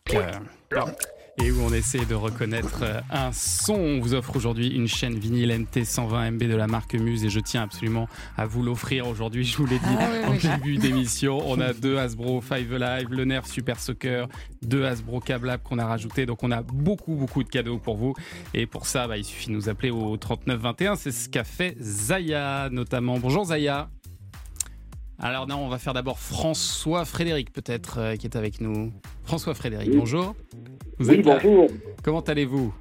[1.44, 3.76] Et où on essaie de reconnaître euh, un son.
[3.76, 7.30] On vous offre aujourd'hui une chaîne vinyle MT 120 MB de la marque Muse et
[7.30, 9.44] je tiens absolument à vous l'offrir aujourd'hui.
[9.44, 10.40] Je vous l'ai dit Ah oui, en oui.
[10.58, 11.40] début d'émission.
[11.46, 14.28] On a deux Hasbro Five Alive, le Nerf Super Soccer,
[14.64, 16.26] deux Hasbro Câble qu'on a rajouté.
[16.26, 18.16] Donc on a beaucoup, beaucoup de cadeaux pour vous.
[18.56, 20.96] Et pour ça, bah, il suffit de nous appeler au 39 21.
[20.96, 23.20] C'est ce qu'a fait Zaya notamment.
[23.20, 23.90] Bonjour Zaya.
[25.20, 28.92] Alors non, on va faire d'abord François Frédéric peut-être euh, qui est avec nous.
[29.24, 29.98] François Frédéric, Oui.
[29.98, 30.36] bonjour.
[31.00, 31.68] Vous Oui, êtes bonjour.
[32.04, 32.74] Comment allez-vous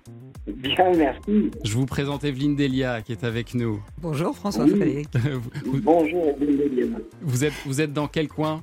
[0.47, 1.51] Bien, merci.
[1.65, 3.83] Je vous présente Evelyne Delia qui est avec nous.
[4.01, 4.71] Bonjour François Oui.
[4.77, 5.09] Frédéric.
[5.17, 5.41] vous,
[5.73, 6.99] vous- Bonjour, Evelyne.
[7.23, 8.63] vous êtes, vous êtes dans quel coin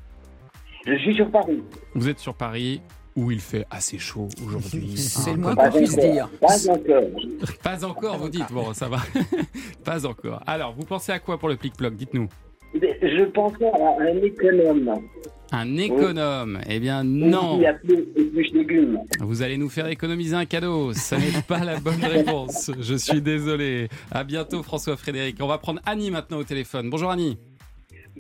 [0.86, 1.64] Je suis sur Paris.
[1.96, 2.80] Vous êtes sur Paris
[3.16, 4.94] où il fait assez chaud aujourd'hui.
[4.98, 6.12] C'est le moins Pas qu'on puisse encore.
[6.12, 6.30] dire.
[6.40, 7.04] Pas encore.
[7.64, 8.52] Pas encore, vous dites.
[8.52, 9.00] Bon, ça va.
[9.84, 10.42] Pas encore.
[10.46, 12.30] Alors, vous pensez à quoi pour le plic-ploc Dites-nous.
[12.74, 15.02] Je pensais à un économe.
[15.52, 17.60] Un économe Eh bien, Oui, non.
[17.60, 18.04] Qui a plus.
[19.20, 20.94] Vous allez nous faire économiser un cadeau.
[20.94, 22.72] Ça n'est pas la bonne réponse.
[22.80, 23.88] Je suis désolé.
[24.12, 25.38] À bientôt, François Frédéric.
[25.42, 26.90] On va prendre Annie maintenant au téléphone.
[26.90, 27.38] Bonjour Annie.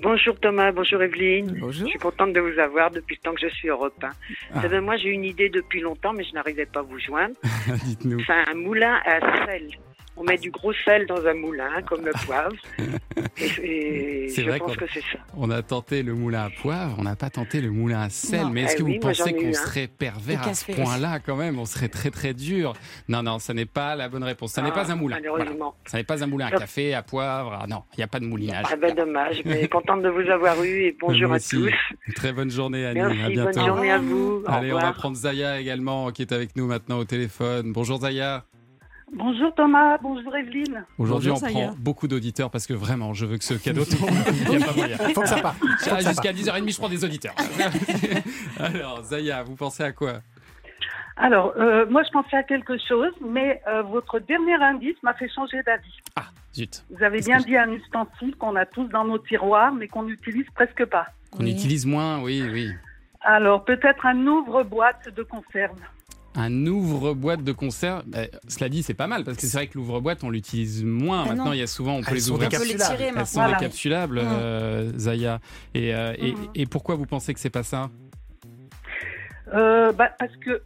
[0.01, 1.55] Bonjour Thomas, bonjour Evelyne.
[1.59, 1.85] Bonjour.
[1.85, 4.07] Je suis contente de vous avoir depuis le temps que je suis Europe 1.
[4.07, 4.13] Ah.
[4.55, 7.35] Vous savez, moi j'ai une idée depuis longtemps, mais je n'arrivais pas à vous joindre.
[7.85, 8.19] Dites-nous.
[8.25, 9.67] C'est un moulin à sel.
[10.15, 12.53] On met du gros sel dans un moulin, comme le poivre.
[13.37, 15.17] Et, et C'est je vrai pense qu'on- que c'est ça.
[15.35, 18.41] On a tenté le moulin à poivre, on n'a pas tenté le moulin à sel.
[18.43, 18.49] Non.
[18.51, 21.57] Mais est-ce Eh que oui, vous pensez qu'on serait pervers à ce point-là quand même?
[21.57, 22.73] On serait très très dur.
[23.09, 24.51] Non, non, ça n'est pas la bonne réponse.
[24.53, 25.17] Ça n'est Ah, pas un moulin.
[25.19, 25.45] Voilà.
[25.45, 25.75] Malheureusement.
[25.85, 27.57] Ça n'est pas un moulin à café, à poivre.
[27.61, 28.65] Ah non, il n'y a pas de moulinage.
[28.71, 31.55] Ah ben dommage, mais contente de vous avoir eu et bonjour Moi à aussi.
[31.55, 31.73] tous.
[32.07, 32.99] Une très bonne journée, Annie.
[33.01, 33.51] Merci, à bientôt.
[33.59, 34.43] bonne journée à vous.
[34.45, 37.73] Au Allez, on va prendre Zaya également, qui est avec nous maintenant au téléphone.
[37.73, 38.45] Bonjour Zaya.
[39.15, 40.85] Bonjour Thomas, bonjour Evelyne.
[40.97, 44.09] Aujourd'hui, on prend beaucoup d'auditeurs parce que vraiment, je veux que ce cadeau tombe.
[44.51, 44.97] Il n'y a pas moyen.
[45.13, 45.57] Faut que ça parte.
[45.57, 46.35] Faut Ah, que ça Jusqu'à parte.
[46.35, 47.35] 10h30, je prends des auditeurs.
[48.59, 50.13] Alors, Zaya, vous pensez à quoi?
[51.15, 55.29] Alors, euh, moi je pensais à quelque chose, mais euh, votre dernier indice m'a fait
[55.29, 55.93] changer d'avis.
[56.15, 56.83] Ah, zut.
[56.89, 60.47] Vous avez bien dit un ustensile qu'on a tous dans nos tiroirs, mais qu'on n'utilise
[60.55, 61.05] presque pas.
[61.29, 61.51] Qu'on Oui.
[61.51, 62.71] utilise moins, oui, oui.
[63.21, 65.77] Alors, peut-être un ouvre-boîte de conserve.
[66.35, 69.77] Un ouvre-boîte de conserve, bah, cela dit, c'est pas mal parce que c'est vrai que
[69.77, 71.21] l'ouvre-boîte, on l'utilise moins.
[71.23, 71.53] Ah Maintenant, non.
[71.53, 72.49] il y a souvent, on peut Elles les sont ouvrir.
[72.51, 72.97] On peut les Décapsulables.
[72.97, 73.39] tirer Elles sont.
[73.39, 73.57] Voilà.
[73.59, 74.27] décapsulables, Mm.
[74.31, 75.39] euh, Zaya.
[75.75, 76.37] Et, euh, et, Mhm.
[76.55, 77.89] et pourquoi vous pensez que c'est pas ça?
[79.53, 80.61] Euh, bah, parce que,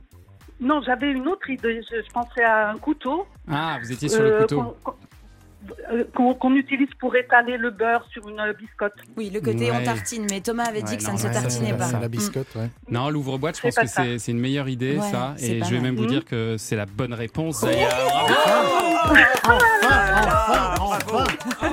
[0.61, 1.81] non, j'avais une autre idée.
[1.91, 3.25] Je, je pensais à un couteau.
[3.49, 4.75] Ah, vous étiez sur le couteau.
[4.83, 4.93] qu'on-
[6.15, 8.93] qu'on- euh, Qu'on utilise pour étaler le beurre sur une euh, biscotte.
[9.17, 9.77] Oui, le côté Ouais.
[9.81, 11.85] on tartine, mais Thomas avait dit Ouais, que ça ne se tartinait c'est pas.
[11.85, 11.99] ça.
[11.99, 12.69] La biscotte, ouais.
[12.89, 15.33] Non, l'ouvre-boîte, je C'est pense que c'est c'est une meilleure idée, Ouais, ça.
[15.37, 15.81] c'est Et je vais mal.
[15.83, 16.09] même vous Mhm.
[16.09, 17.61] dire que c'est la bonne réponse.
[17.61, 17.87] Zaya.
[19.07, 19.17] Bravo.
[20.29, 21.25] Enfin, enfin,
[21.59, 21.69] enfin,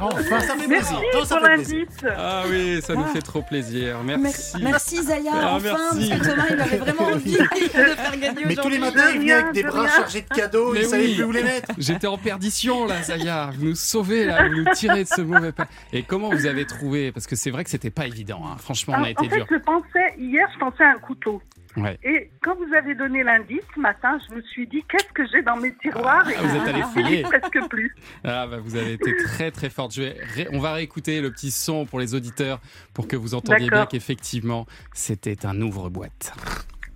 [0.00, 1.86] enfin, ça fait Merci plaisir.
[2.00, 2.10] Pour.
[2.16, 3.98] Ah oui, ça nous fait trop plaisir.
[4.04, 4.56] Merci.
[4.62, 6.08] Merci Zaya, Ah, enfin, merci.
[6.10, 7.36] parce que Thomas il avait vraiment envie de
[7.68, 10.72] faire gagner Mais tous les matins, il venait avec des de bras chargés de cadeaux,
[10.72, 11.14] Mais il savait oui.
[11.14, 11.70] plus où les mettre.
[11.78, 13.50] J'étais en perdition là, Zaya.
[13.58, 15.66] Vous nous sauvez là, vous nous tirez de ce mauvais pas.
[15.92, 17.12] Et comment vous avez trouvé?
[17.12, 18.42] Parce que c'est vrai que c'était pas évident.
[18.46, 18.56] hein.
[18.58, 19.46] Franchement, on Ah, a été en fait, dur.
[19.50, 21.40] je pensais, hier, je pensais à un couteau.
[21.76, 21.98] Ouais.
[22.04, 25.42] Et quand vous avez donné l'indice ce matin, je me suis dit qu'est-ce que j'ai
[25.42, 27.22] dans mes tiroirs et Ah, vous êtes allé fouiller.
[27.22, 27.94] presque plus.
[28.22, 29.92] Ah bah vous avez été très très forte.
[29.94, 32.60] Je vais ré- on va réécouter le petit son pour les auditeurs
[32.92, 36.32] pour que vous entendiez bien qu'effectivement c'était un ouvre-boîte.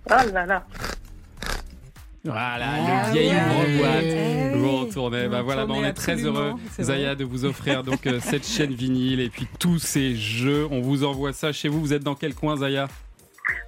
[0.09, 0.65] Oh là là.
[2.25, 3.35] Voilà, Ah le vieil ouais.
[3.35, 4.03] ouvre-boîte.
[4.03, 4.59] Eh oui.
[4.59, 5.27] vous retournez.
[5.29, 6.53] Bah voilà, bah, on est très heureux.
[6.79, 10.67] Zaya, de vous offrir donc euh, cette chaîne vinyle et puis tous ces jeux.
[10.69, 11.79] On vous envoie ça chez vous.
[11.79, 12.87] Vous êtes dans quel coin, Zaya?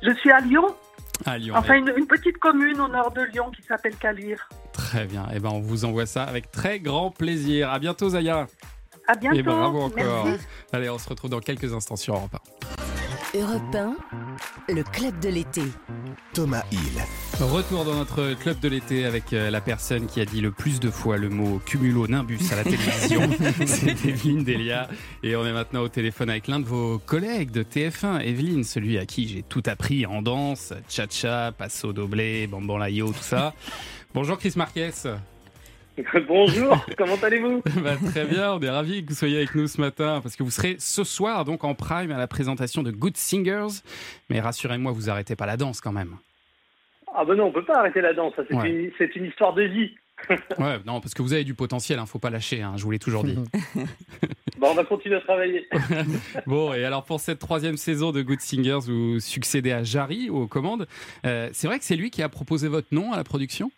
[0.04, 0.76] Je suis à Lyon,
[1.26, 1.56] À Lyon.
[1.58, 4.50] enfin une, une petite commune au nord de Lyon qui s'appelle Caluire.
[4.74, 5.28] Très bien.
[5.34, 7.70] Et ben on vous envoie ça avec très grand plaisir.
[7.70, 8.48] À bientôt, Zaya.
[9.08, 9.38] À bientôt.
[9.38, 10.26] Et bravo encore.
[10.26, 10.44] Merci.
[10.74, 13.11] Allez, on se retrouve dans quelques instants sur Europe 1.
[13.34, 13.96] Europe 1,
[14.74, 15.62] le club de l'été.
[16.34, 17.02] Thomas Hill.
[17.40, 20.82] Retour dans notre club de l'été avec euh, la personne qui a dit le plus
[20.82, 23.22] de fois le mot cumulonimbus à la télévision.
[23.66, 24.90] C'est Evelyne Delia.
[25.24, 28.98] Et on est maintenant au téléphone avec l'un de vos collègues de TF1, Evelyne, celui
[28.98, 33.54] à qui j'ai tout appris en danse, cha-cha, passo doblé, bambanlayo, tout ça.
[34.14, 34.92] Bonjour Chris Marquez.
[36.28, 39.80] Bonjour, comment allez-vous Bah, Très bien, on est ravis que vous soyez avec nous ce
[39.82, 43.18] matin parce que vous serez ce soir donc en prime à la présentation de Good
[43.18, 43.82] Singers.
[44.30, 46.16] Mais rassurez-moi, vous arrêtez pas la danse quand même.
[47.14, 48.70] Ah ben non, on peut pas arrêter la danse, c'est Ouais.
[48.70, 49.92] une, c'est une histoire de vie.
[50.60, 52.92] Ouais, non, parce que vous avez du potentiel, hein, faut pas lâcher, hein, je vous
[52.92, 53.40] l'ai toujours dit.
[54.60, 55.68] Bon, on va continuer à travailler.
[56.46, 60.46] Bon, et alors pour cette troisième saison de Good Singers, vous succédez à Jarry aux
[60.48, 60.88] commandes.
[61.26, 63.72] Euh, c'est vrai que c'est lui qui a proposé votre nom à la production?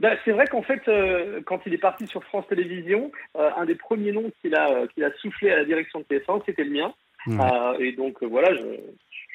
[0.00, 3.64] Ben, c'est vrai qu'en fait, euh, quand il est parti sur France Télévisions, euh, un
[3.64, 6.64] des premiers noms qu'il a, euh, qu'il a soufflé à la direction de TF1, c'était
[6.64, 6.92] le mien.
[7.40, 8.80] Euh, et donc voilà, je-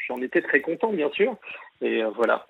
[0.07, 1.35] j'en étais très content, bien sûr.
[1.81, 2.45] Et voilà.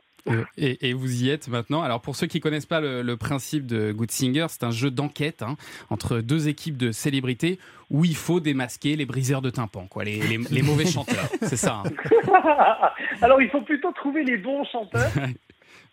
[0.56, 1.82] Et, et vous y êtes maintenant.
[1.82, 4.92] Alors pour ceux qui connaissent pas le, le principe de Good Singer, c'est un jeu
[4.92, 5.56] d'enquête hein,
[5.90, 7.58] entre deux équipes de célébrités
[7.90, 11.26] où il faut démasquer les briseurs de tympans, quoi, les, les- les mauvais chanteurs.
[11.42, 11.82] C'est ça.
[11.84, 12.92] hein.
[13.24, 15.10] Alors, il faut plutôt trouver les bons chanteurs.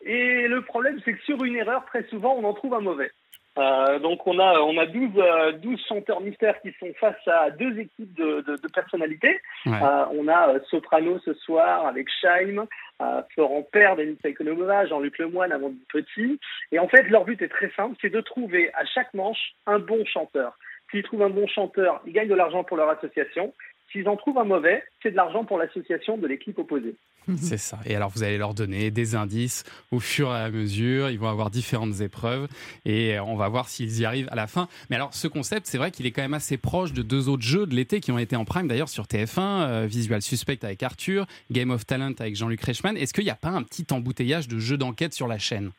[0.08, 3.10] Et le problème, c'est que sur une erreur, très souvent, on en trouve un mauvais.
[3.58, 7.50] Euh, donc, on a, on a 12, euh, 12 chanteurs mystères qui sont face à
[7.50, 9.40] deux équipes de, de- de personnalités.
[9.66, 9.72] Ouais.
[9.82, 12.66] Euh, on a Soprano ce soir avec Scheim,
[13.34, 16.40] Florent Père, Denisa Economova, Jean-Luc Lemoyne, Amandine Petit.
[16.72, 19.78] Et en fait, leur but est très simple, c'est de trouver à chaque manche un
[19.78, 20.56] bon chanteur.
[20.90, 23.52] S'ils trouvent un bon chanteur, ils gagnent de l'argent pour leur association.
[23.90, 26.94] S'ils en trouvent un mauvais, c'est de l'argent pour l'association de l'équipe opposée.
[27.36, 27.78] C'est ça.
[27.84, 31.10] Et alors, vous allez leur donner des indices au fur et à mesure.
[31.10, 32.48] Ils vont avoir différentes épreuves
[32.86, 34.68] et on va voir s'ils y arrivent à la fin.
[34.88, 37.42] Mais alors, ce concept, c'est vrai qu'il est quand même assez proche de deux autres
[37.42, 40.82] jeux de l'été qui ont été en prime d'ailleurs sur TF1, euh, Visual Suspect avec
[40.82, 42.96] Arthur, Game of Talent avec Jean-Luc Reichmann.
[42.96, 45.70] Est-ce qu'il n'y a pas un petit embouteillage de jeux d'enquête sur la chaîne?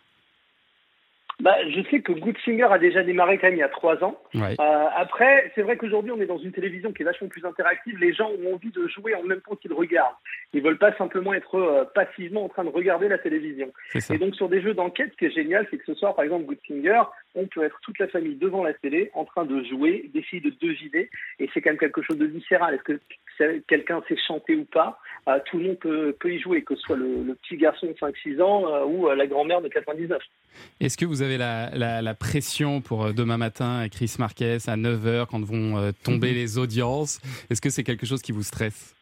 [1.41, 4.03] Bah, je sais que Good Singer a déjà démarré quand même il y a trois
[4.03, 4.19] ans.
[4.33, 4.55] Ouais.
[4.59, 7.97] Euh, après, c'est vrai qu'aujourd'hui, on est dans une télévision qui est vachement plus interactive.
[7.97, 10.15] Les gens ont envie de jouer en même temps qu'ils regardent.
[10.53, 13.71] Ils veulent pas simplement être euh, passivement en train de regarder la télévision.
[14.09, 16.25] Et donc, sur des jeux d'enquête, ce qui est génial, c'est que ce soir, par
[16.25, 17.01] exemple, Good Singer,
[17.35, 20.53] on peut être toute la famille devant la télé, en train de jouer, d'essayer de
[20.61, 21.09] deviner.
[21.39, 22.73] Et c'est quand même quelque chose de viscéral.
[22.75, 24.99] Est-ce que quelqu'un sait chanter ou pas?
[25.27, 27.87] Euh, Tout le monde peut, peut y jouer, que ce soit le, le petit garçon
[27.87, 30.21] de 5-6 ans euh, ou euh, la grand-mère de 99.
[30.81, 34.75] Est-ce que vous avez la, la- la pression pour demain matin avec Chris Marquez à
[34.75, 37.21] 9h quand vont tomber les audiences?
[37.49, 38.95] Est-ce que c'est quelque chose qui vous stresse?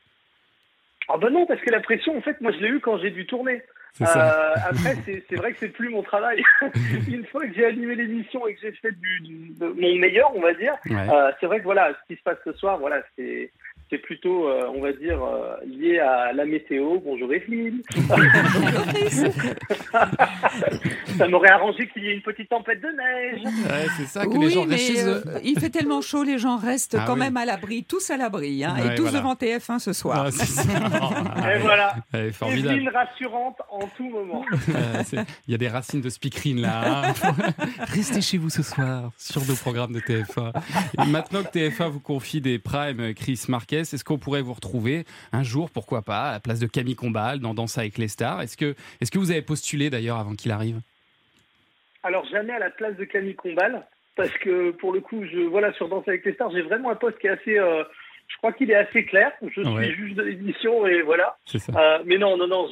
[1.10, 3.12] Ah ben non, parce que la pression, en fait, moi je l'ai eu quand j'ai
[3.12, 3.62] dû tourner.
[4.02, 6.44] Euh, après, c'est c'est vrai que c'est plus mon travail.
[7.08, 10.36] Une fois que j'ai animé l'émission et que j'ai fait du, du- de mon meilleur,
[10.36, 10.96] on va dire, Ouais.
[11.12, 13.52] euh, c'est vrai que voilà, ce qui se passe ce soir, voilà, c'est
[13.90, 17.00] c'est plutôt, euh, on va dire, euh, lié à la météo.
[17.04, 17.82] Bonjour Evelyne.
[21.18, 23.42] Ça m'aurait arrangé qu'il y ait une petite tempête de neige.
[23.46, 25.24] Ouais, c'est ça, que oui, les gens mais restent chez eux.
[25.28, 27.20] euh, il fait tellement chaud, les gens restent Ah quand oui.
[27.20, 29.18] même à l'abri, tous à l'abri, hein, Ouais, et tous voilà.
[29.20, 30.26] devant TF1 ce soir.
[30.28, 30.64] Ah, c'est ça.
[31.56, 31.96] Et voilà.
[32.14, 32.76] Elle est formidable.
[32.76, 34.44] Evelyne rassurante en tout moment.
[35.48, 37.10] Il y a des racines de speakerine là.
[37.10, 37.14] hein.
[37.80, 40.52] Restez chez vous ce soir sur nos programmes de TF1.
[41.04, 45.06] Et maintenant que TF1 vous confie des primes, Chris Marquez, est-ce qu'on pourrait vous retrouver
[45.32, 48.42] un jour, pourquoi pas, à la place de Camille Combal dans Danse avec les stars
[48.42, 50.80] Est-ce que, est que vous avez postulé d'ailleurs avant qu'il arrive?
[52.04, 53.86] Alors jamais à la place de Camille Combal,
[54.16, 56.96] parce que pour le coup, je voilà sur Danse avec les stars, j'ai vraiment un
[56.96, 57.84] poste qui est assez, euh,
[58.28, 59.32] je crois qu'il est assez clair.
[59.42, 59.92] Je suis Ouais.
[59.92, 61.38] juge de l'émission et voilà.
[61.46, 61.74] C'est ça.
[61.78, 62.68] Euh, mais non, non, non,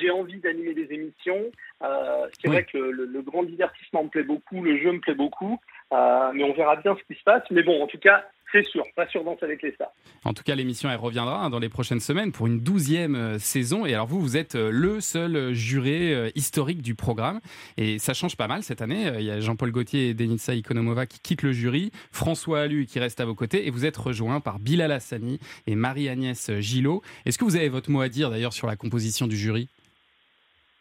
[0.00, 1.50] j'ai envie d'animer des émissions.
[1.82, 2.54] Euh, c'est Oui.
[2.56, 5.58] vrai que le, le- le grand divertissement me plaît beaucoup, le jeu me plaît beaucoup,
[5.92, 7.42] euh, mais on verra bien ce qui se passe.
[7.50, 9.92] Mais bon, en tout cas, c'est sûr, pas sur Danse avec les stars.
[10.24, 13.38] En tout cas, l'émission, elle reviendra hein, dans les prochaines semaines pour une douzième euh,
[13.38, 13.86] saison.
[13.86, 17.40] Et alors, vous, vous êtes euh, le seul juré euh, historique du programme.
[17.76, 19.12] Et ça change pas mal cette année.
[19.18, 22.98] Il y a Jean-Paul Gaultier et Denitsa Ikonomova qui quittent le jury, François Allu qui
[22.98, 23.66] reste à vos côtés.
[23.66, 27.02] Et vous êtes rejoint par Bilal Hassani et Marie-Agnès Gillot.
[27.26, 29.68] Est-ce que vous avez votre mot à dire d'ailleurs sur la composition du jury?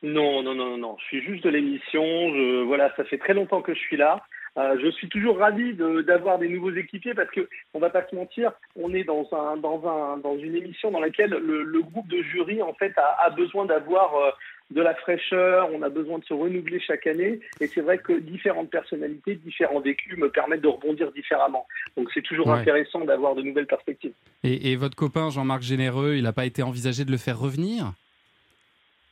[0.01, 0.95] Non, non, non, non.
[0.99, 2.03] Je suis juste de l'émission.
[2.03, 4.23] Je, voilà, ça fait très longtemps que je suis là.
[4.60, 8.06] Euh, je suis toujours ravi de- d'avoir des nouveaux équipiers parce que on va pas
[8.10, 11.82] se mentir, on est dans un dans un dans une émission dans laquelle le, le
[11.82, 14.32] groupe de jury en fait a, a besoin d'avoir euh,
[14.72, 18.13] de la fraîcheur, on a besoin de se renouveler chaque année et c'est vrai que
[18.13, 21.65] différentes personnalités, différents vécus me permettent de rebondir différemment.
[21.95, 22.60] Donc c'est toujours Ouais.
[22.60, 24.13] intéressant d'avoir de nouvelles perspectives.
[24.43, 27.93] et, et votre copain Jean-Marc Généreux, il n'a pas été envisagé de le faire revenir?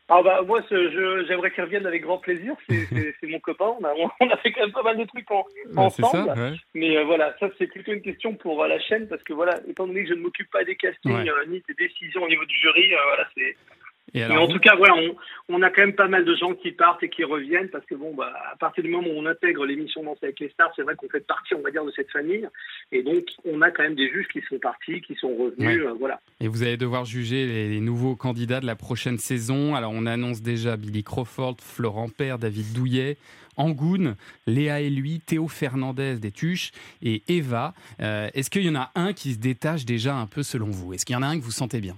[0.09, 2.53] Ah bah moi j'aimerais qu'il revienne avec grand plaisir.
[2.69, 3.75] C'est- mon copain.
[3.79, 6.27] On a, on a fait quand même pas mal de trucs en- Bah, ensemble.
[6.27, 6.53] ça, ouais.
[6.75, 9.59] Mais euh, voilà, ça c'est plutôt une question pour euh, la chaîne parce que voilà,
[9.67, 11.29] étant donné que je ne m'occupe pas des castings Ouais.
[11.29, 13.55] euh, ni des décisions au niveau du jury, euh, voilà c'est.
[14.13, 15.15] Et Mais en tout cas, voilà, on,
[15.49, 17.93] on a quand même pas mal de gens qui partent et qui reviennent parce que
[17.95, 20.81] bon, bah, à partir du moment où on intègre l'émission Danse avec les stars, c'est
[20.81, 22.47] vrai qu'on fait partie, on va dire, de cette famille.
[22.93, 25.87] Et donc, on a quand même des juges qui sont partis, qui sont revenus, Ouais.
[25.87, 26.21] euh, voilà.
[26.39, 29.75] Et vous allez devoir juger les, les nouveaux candidats de la prochaine saison.
[29.75, 33.17] Alors, on annonce déjà Billy Crawford, Florent Père, David Douillet,
[33.57, 34.15] Angoun,
[34.45, 37.73] Léa et lui, Théo Fernandez des Tuches et Eva.
[37.99, 40.93] Euh, Est-ce qu'il y en a un qui se détache déjà un peu selon vous?
[40.93, 41.95] Est-ce qu'il y en a un que vous sentez bien?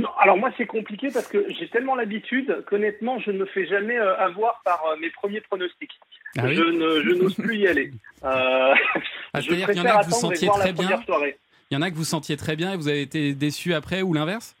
[0.00, 3.66] Non, alors moi c'est compliqué parce que j'ai tellement l'habitude qu'honnêtement je ne me fais
[3.66, 5.92] jamais euh, avoir par euh, mes premiers pronostics.
[6.38, 7.90] Ah oui je ne- je n'ose plus y aller.
[8.24, 8.74] Euh,
[9.34, 11.02] Ah, je c'est-à-dire qu'il y en préfère a que vous sentiez très bien.
[11.70, 14.00] Il y en a que vous sentiez très bien et vous avez été déçu après
[14.02, 14.56] ou l'inverse?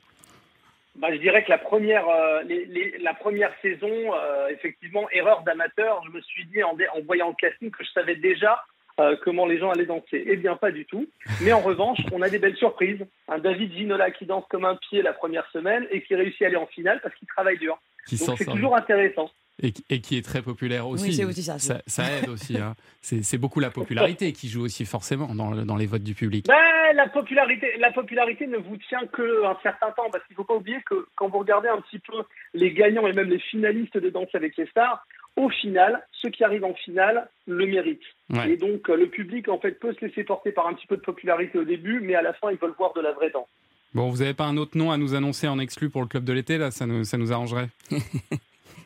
[0.96, 5.42] Bah, je dirais que la première, euh, les- les- la première saison, euh, effectivement, erreur
[5.42, 6.02] d'amateur.
[6.06, 8.62] Je me suis dit en, dé- en voyant le casting que je savais déjà
[9.00, 10.24] euh, comment les gens allaient danser.
[10.26, 11.06] Eh bien, pas du tout.
[11.42, 13.04] Mais en revanche, on a des belles surprises.
[13.28, 16.46] Un David Ginola qui danse comme un pied la première semaine et qui réussit à
[16.46, 17.76] aller en finale parce qu'il travaille dur.
[18.06, 19.30] Qui s'en Donc c'est toujours intéressant.
[19.62, 21.12] et, qui- et qui est très populaire aussi.
[21.14, 22.58] c'est aussi ça, Ça, ça aide aussi.
[22.58, 22.74] hein.
[23.00, 26.14] C'est c'est beaucoup la popularité qui joue aussi forcément dans, le- dans les votes du
[26.14, 26.46] public.
[26.46, 26.54] Ben,
[26.94, 30.54] la popularité, la popularité ne vous tient que un certain temps parce qu'il faut pas
[30.54, 34.10] oublier que quand vous regardez un petit peu les gagnants et même les finalistes de
[34.10, 35.04] Danse avec les stars,
[35.36, 38.00] au final, ceux qui arrivent en finale le méritent.
[38.30, 38.50] Ouais.
[38.52, 40.96] Et donc euh, le public en fait peut se laisser porter par un petit peu
[40.96, 43.48] de popularité au début, mais à la fin ils veulent voir de la vraie danse.
[43.94, 46.24] Bon, vous n'avez pas un autre nom à nous annoncer en exclu pour le club
[46.24, 46.70] de l'été là?
[46.70, 47.68] Ça nous, ça nous arrangerait.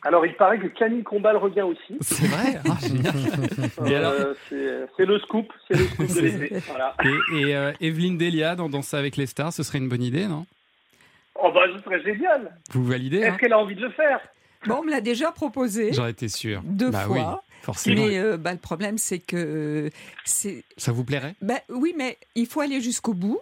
[0.03, 1.97] Alors il paraît que Camille Combal revient aussi.
[2.01, 2.59] C'est vrai?
[2.69, 2.77] Ah,
[3.91, 6.55] Euh, c'est le scoop, c'est le scoop de C'est- l'été.
[6.67, 6.95] Voilà.
[7.03, 10.27] Et, et, euh, Evelyne Delia dans Danser avec les stars, ce serait une bonne idée,
[10.27, 10.45] non?
[11.41, 12.51] Oh bah ce serait génial.
[12.71, 13.37] Vous validez Est-ce hein?
[13.39, 14.19] qu'elle a envie de le faire?
[14.67, 16.61] Bon, on me l'a déjà proposé J'aurais été sûr.
[16.65, 17.43] deux Bah oui, fois.
[17.61, 18.05] forcément.
[18.05, 19.89] Mais euh, bah, le problème, c'est que euh,
[20.25, 20.63] c'est.
[20.77, 21.35] Ça vous plairait?
[21.41, 23.39] Bah, oui, mais il faut aller jusqu'au bout.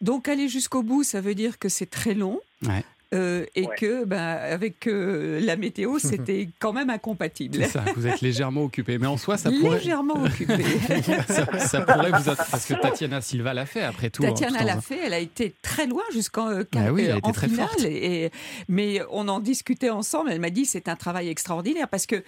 [0.00, 2.40] Donc aller jusqu'au bout, ça veut dire que c'est très long.
[2.66, 2.84] Ouais.
[3.14, 3.74] Euh, et Ouais.
[3.78, 7.58] que bah, avec euh, la météo, c'était quand même incompatible.
[7.62, 8.98] C'est ça, vous êtes légèrement occupé.
[8.98, 10.62] Mais en soi, ça pourrait, Légèrement occupé.
[11.28, 12.44] ça, ça pourrait vous être...
[12.50, 14.24] Parce que Tatiana Silva l'a fait après tout.
[14.24, 17.12] hein, Tatiana en- l'a fait, elle a été très loin jusqu'en euh, Bah oui, elle
[17.12, 17.68] a euh, été en très finale.
[17.84, 18.30] Et,
[18.68, 20.30] mais on en discutait ensemble.
[20.32, 22.22] Elle m'a dit c'est un travail extraordinaire parce que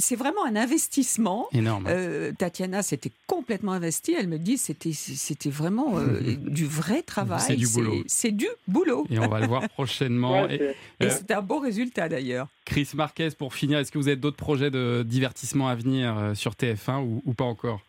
[0.00, 1.48] c'est vraiment un investissement.
[1.52, 1.86] Énorme.
[1.88, 4.14] Euh, Tatiana s'était complètement investie.
[4.18, 7.40] Elle me dit c'était c'était vraiment euh, du vrai travail.
[7.40, 8.02] C'est du boulot.
[8.06, 9.06] C'est du boulot.
[9.10, 10.42] Et on va le voir prochainement.
[10.44, 12.48] Ouais, Et, c'est- Et euh, c'est un beau résultat d'ailleurs.
[12.64, 16.52] Chris Marquez, pour finir, est-ce que vous avez d'autres projets de divertissement à venir sur
[16.52, 17.80] TF1 ou, ou pas encore?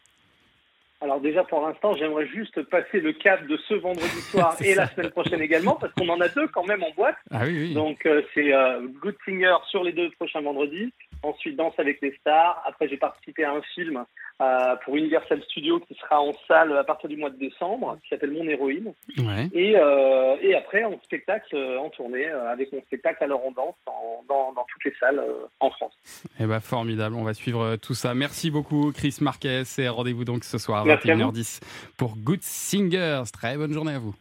[1.04, 4.88] Alors déjà pour l'instant, j'aimerais juste passer le cap de ce vendredi soir et la
[4.88, 7.16] semaine prochaine également, parce qu'on en a deux quand même en boîte.
[7.32, 7.74] Ah oui, oui.
[7.74, 10.94] Donc euh, c'est euh, Good Singer sur les deux prochains vendredis.
[11.24, 12.62] Ensuite Danse avec les stars.
[12.66, 14.04] Après j'ai participé à un film
[14.42, 18.10] euh, pour Universal Studios qui sera en salle à partir du mois de décembre, qui
[18.10, 18.94] s'appelle Mon héroïne.
[19.20, 19.48] Ouais.
[19.54, 23.76] Et, euh, et après en spectacle, euh, en tournée, avec mon spectacle Alors on danse
[23.86, 25.94] en- dans, dans toutes les salles euh, en France.
[26.40, 28.14] Eh ben, formidable, on va suivre tout ça.
[28.16, 31.32] Merci beaucoup Chris Marquez et rendez-vous donc ce soir à Merci à vous.
[31.32, 31.62] 21h10
[31.98, 33.24] pour Good Singers.
[33.32, 34.16] Très bonne journée à vous.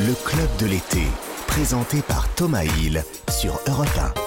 [0.00, 1.06] Le club de l'été,
[1.46, 3.86] présenté par Thomas Hill sur Europe
[4.18, 4.23] 1.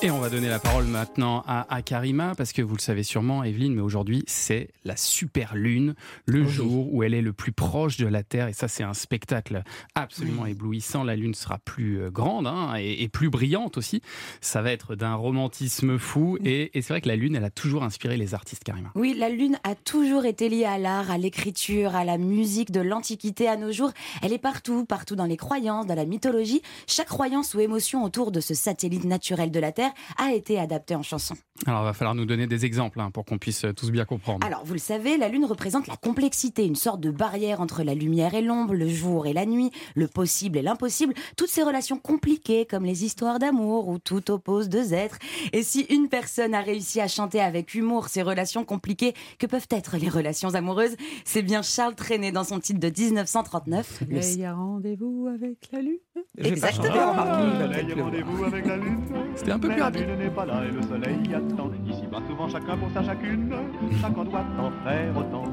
[0.00, 3.02] Et on va donner la parole maintenant à, à Karima, parce que vous le savez
[3.02, 7.50] sûrement, Evelyne, mais aujourd'hui, c'est la super lune, le jour où elle est le plus
[7.50, 8.46] proche de la Terre.
[8.46, 9.64] Et ça, c'est un spectacle
[9.96, 11.02] absolument éblouissant.
[11.02, 14.00] La lune sera plus euh, grande hein, et, et plus brillante aussi.
[14.40, 16.38] Ça va être d'un romantisme fou.
[16.44, 18.92] Et, et c'est vrai que la lune, elle a toujours inspiré les artistes, Karima.
[18.94, 22.80] Oui, la lune a toujours été liée à l'art, à l'écriture, à la musique de
[22.80, 23.90] l'Antiquité à nos jours.
[24.22, 26.62] Elle est partout, partout dans les croyances, dans la mythologie.
[26.86, 30.94] Chaque croyance ou émotion autour de ce satellite naturel de la Terre a été adaptée
[30.94, 31.34] en chanson.
[31.66, 34.04] Alors, il va falloir nous donner des exemples hein, pour qu'on puisse euh, tous bien
[34.04, 34.46] comprendre.
[34.46, 37.94] Alors, vous le savez, la Lune représente la complexité, une sorte de barrière entre la
[37.94, 41.98] lumière et l'ombre, le jour et la nuit, le possible et l'impossible, toutes ces relations
[41.98, 45.18] compliquées comme les histoires d'amour où tout oppose deux êtres.
[45.52, 49.66] Et si une personne a réussi à chanter avec humour ces relations compliquées que peuvent
[49.70, 54.02] être les relations amoureuses, c'est bien Charles Trenet dans son titre de 1939.
[54.08, 55.98] Le- Il y a rendez-vous avec la Lune.
[56.38, 57.12] Exactement.
[57.12, 59.00] rendez-vous avec la lune.
[59.34, 60.08] C'était un peu plus la rapide.
[60.08, 61.70] lune n'est pas là et le soleil attend.
[61.86, 63.54] Ici bas souvent chacun pour sa chacune.
[64.00, 65.44] Chacun doit en faire autant.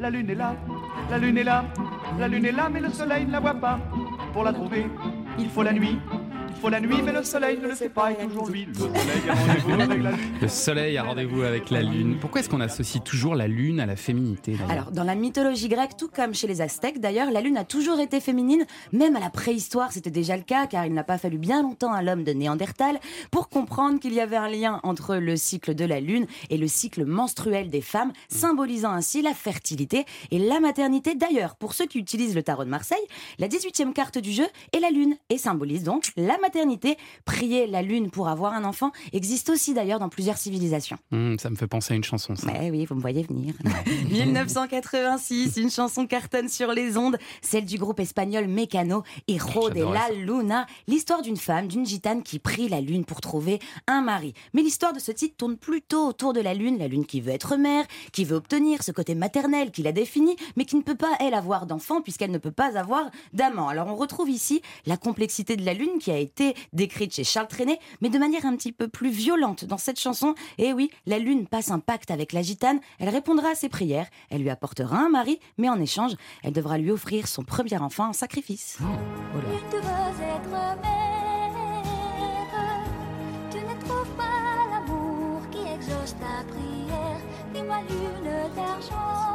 [0.00, 0.54] La lune est là,
[1.10, 1.64] la lune est là,
[2.20, 3.80] la lune est là, mais le soleil ne la voit pas.
[4.32, 4.86] Pour la trouver,
[5.38, 5.98] il faut la nuit.
[6.60, 8.66] Faut la nuit, mais le soleil ne le sait pas, et toujours lui.
[8.66, 10.28] Le soleil a rendez-vous avec la lune.
[10.40, 12.16] Le soleil a rendez-vous avec la lune.
[12.20, 15.96] Pourquoi est-ce qu'on associe toujours la lune à la féminité Alors, dans la mythologie grecque,
[15.96, 18.66] tout comme chez les Aztèques, d'ailleurs, la Lune a toujours été féminine.
[18.92, 21.92] Même à la préhistoire, c'était déjà le cas, car il n'a pas fallu bien longtemps
[21.92, 22.98] à l'homme de Néandertal
[23.30, 26.66] pour comprendre qu'il y avait un lien entre le cycle de la Lune et le
[26.66, 31.14] cycle menstruel des femmes, symbolisant ainsi la fertilité et la maternité.
[31.14, 32.98] D'ailleurs, pour ceux qui utilisent le tarot de Marseille,
[33.38, 36.47] la 18e carte du jeu est la Lune et symbolise donc la maternité.
[37.24, 40.98] Prier la Lune pour avoir un enfant existe aussi d'ailleurs dans plusieurs civilisations.
[41.12, 42.48] Hum, Ça me fait penser à une chanson, ça.
[42.48, 43.54] Ouais, oui, vous me voyez venir.
[44.10, 50.08] 1986, une chanson cartonne sur les ondes, celle du groupe espagnol Mecano, Héros de la.
[50.10, 54.32] Luna, l'histoire d'une femme, d'une gitane qui prie la lune pour trouver un mari.
[54.54, 57.32] Mais l'histoire de ce titre tourne plutôt autour de la lune, la lune qui veut
[57.32, 60.94] être mère, qui veut obtenir ce côté maternel qu'il a défini, mais qui ne peut
[60.94, 63.68] pas, elle, avoir d'enfant puisqu'elle ne peut pas avoir d'amant.
[63.68, 66.37] Alors on retrouve ici la complexité de la lune qui a été
[66.72, 70.34] décrite chez Charles Trenet, mais de manière un petit peu plus violente dans cette chanson.
[70.58, 74.08] Et oui, la lune passe un pacte avec la gitane, elle répondra à ses prières,
[74.30, 76.12] elle lui apportera un mari, mais en échange,
[76.42, 78.78] elle devra lui offrir son premier enfant en sacrifice.
[78.78, 80.50] Tu veux être
[80.82, 81.08] mère,
[83.50, 87.20] tu ne trouves pas l'amour qui exauce ta prière.
[87.54, 89.27] Dis-moi lune d'argent,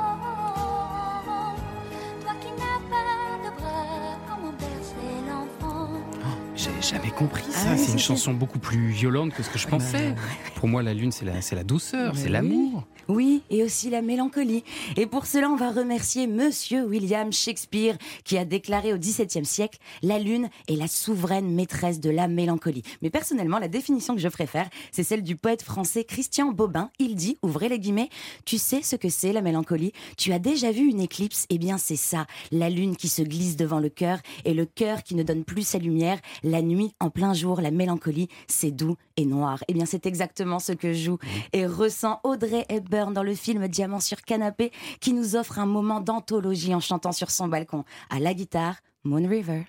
[6.83, 7.59] jamais compris ça.
[7.65, 10.13] Ah oui, c'est une chanson beaucoup plus violente que ce que je pensais.
[10.55, 12.83] Pour moi, la lune, c'est la, douceur, c'est l'amour.
[13.07, 14.63] Oui, et aussi la mélancolie.
[14.97, 19.79] Et pour cela, on va remercier Monsieur William Shakespeare, qui a déclaré au XVIIe siècle
[20.01, 22.83] La lune est la souveraine maîtresse de la mélancolie.
[23.01, 26.91] Mais personnellement, la définition que je préfère, c'est celle du poète français Christian Bobin.
[26.99, 28.09] Il dit, ouvrez les guillemets,
[28.45, 31.77] Tu sais ce que c'est la mélancolie Tu as déjà vu une éclipse Eh bien,
[31.77, 35.23] c'est ça, la lune qui se glisse devant le cœur et le cœur qui ne
[35.23, 36.19] donne plus sa lumière.
[36.43, 39.63] La nuit, en plein jour, la mélancolie, c'est doux et noir.
[39.67, 41.17] Eh bien, c'est exactement ce que joue
[41.51, 45.99] et ressent Audrey Hepburn dans le film Diamant sur canapé, qui nous offre un moment
[45.99, 49.63] d'anthologie en chantant sur son balcon à la guitare Moon River.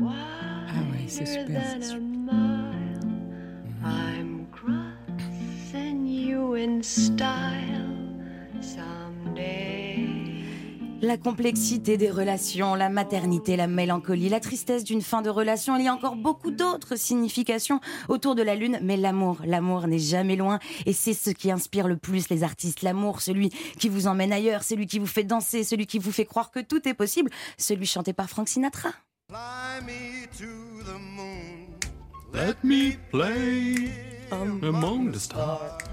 [0.00, 1.62] Ah oui, c'est super.
[3.84, 8.18] I'm crossing you in style
[8.60, 9.81] someday.
[11.04, 15.84] La complexité des relations, la maternité, la mélancolie, la tristesse d'une fin de relation, il
[15.84, 20.36] y a encore beaucoup d'autres significations autour de la lune, mais l'amour, l'amour n'est jamais
[20.36, 22.82] loin et c'est ce qui inspire le plus les artistes.
[22.82, 23.50] L'amour, celui
[23.80, 26.60] qui vous emmène ailleurs, celui qui vous fait danser, celui qui vous fait croire que
[26.60, 28.90] tout est possible, celui chanté par Frank Sinatra.
[32.32, 33.90] Let me play
[34.30, 35.91] among the stars.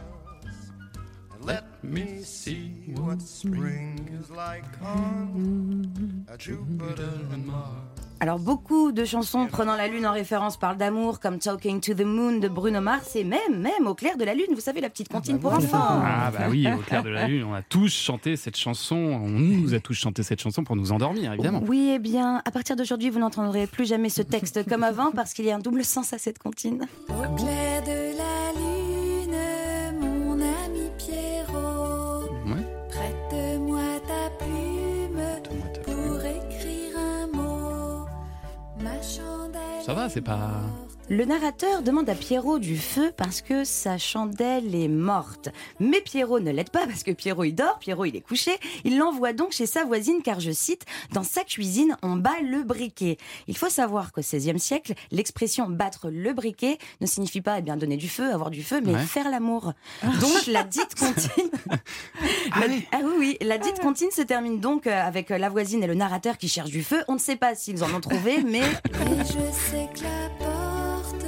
[1.46, 8.10] Let me see what spring is like on Jupiter and Mars.
[8.22, 12.02] Alors beaucoup de chansons prenant la lune en référence parlent d'amour, comme Talking to the
[12.02, 14.90] Moon de Bruno Mars, et même, même au clair de la lune, vous savez la
[14.90, 16.02] petite comptine pour enfants.
[16.12, 19.30] Ah bah oui, au clair de la lune, on a tous chanté cette chanson, on
[19.30, 21.64] nous a tous chanté cette chanson pour nous endormir, évidemment.
[21.66, 25.34] Oui, eh bien, à partir d'aujourd'hui, vous n'entendrez plus jamais ce texte comme avant parce
[25.34, 26.88] qu'il y a un double sens à cette comptine.
[27.08, 28.49] Au clair de la
[39.90, 40.52] Ça va, c'est pas...
[41.12, 45.50] Le narrateur demande à Pierrot du feu parce que sa chandelle est morte.
[45.80, 48.52] Mais Pierrot ne l'aide pas parce que Pierrot il dort, Pierrot il est couché.
[48.84, 52.62] Il l'envoie donc chez sa voisine car je cite, dans sa cuisine on bat le
[52.64, 53.18] briquet.
[53.48, 57.76] Il faut savoir qu'au XVIe siècle, l'expression battre le briquet ne signifie pas eh bien
[57.76, 59.00] donner du feu, avoir du feu, mais Ouais.
[59.00, 59.74] faire l'amour.
[60.04, 61.50] Donc la dite comptine.
[62.60, 65.84] La- ah oui, oui, la dite comptine se termine donc euh, avec euh, la voisine
[65.84, 67.04] et le narrateur qui cherchent du feu.
[67.08, 70.49] On ne sait pas s'ils en ont trouvé, mais Et je sais que la
[71.12, 71.26] porte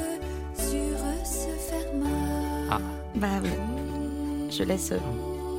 [0.56, 2.80] sur se ferma.
[3.16, 3.50] Bah oui.
[4.50, 5.00] Je laisse euh,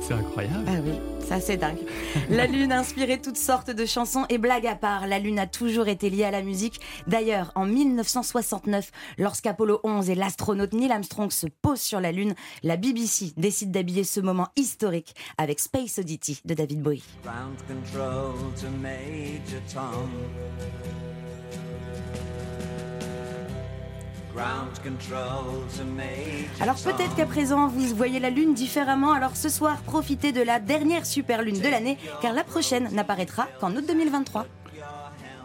[0.01, 0.65] C'est incroyable.
[0.67, 0.93] Ah oui,
[1.27, 1.79] ça c'est dingue.
[2.29, 5.07] La Lune a inspiré toutes sortes de chansons et blagues à part.
[5.07, 6.79] La Lune a toujours été liée à la musique.
[7.07, 12.77] D'ailleurs, en 1969, lorsqu'Apollo 11 et l'astronaute Neil Armstrong se posent sur la Lune, la
[12.77, 17.03] BBC décide d'habiller ce moment historique avec Space Oddity de David Bowie.
[17.23, 20.09] Ground control to Major Tom.
[26.59, 30.59] Alors peut-être qu'à présent vous voyez la Lune différemment, alors ce soir profitez de la
[30.59, 34.45] dernière super Lune de l'année, car la prochaine n'apparaîtra qu'en août 2023.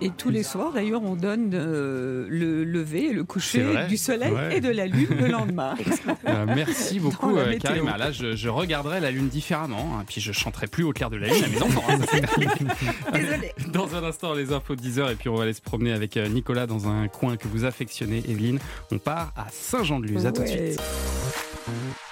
[0.00, 4.32] Et tous les soirs, d'ailleurs, on donne euh, le lever et le coucher du soleil
[4.32, 4.56] ouais.
[4.58, 5.74] et de la lune le lendemain.
[6.26, 7.56] Euh, merci beaucoup, euh.
[7.58, 7.86] Karim.
[7.86, 9.98] Là, je, je regarderai la lune différemment.
[9.98, 11.82] hein, puis je chanterai plus au clair de la lune à mes enfants.
[11.88, 13.40] hein, clair.
[13.72, 15.12] Dans un instant, les infos de 10h.
[15.12, 18.22] Et puis, on va aller se promener avec Nicolas dans un coin que vous affectionnez,
[18.28, 18.58] Evelyne.
[18.90, 20.26] On part à Saint-Jean-de-Luz.
[20.26, 20.80] À tout de suite.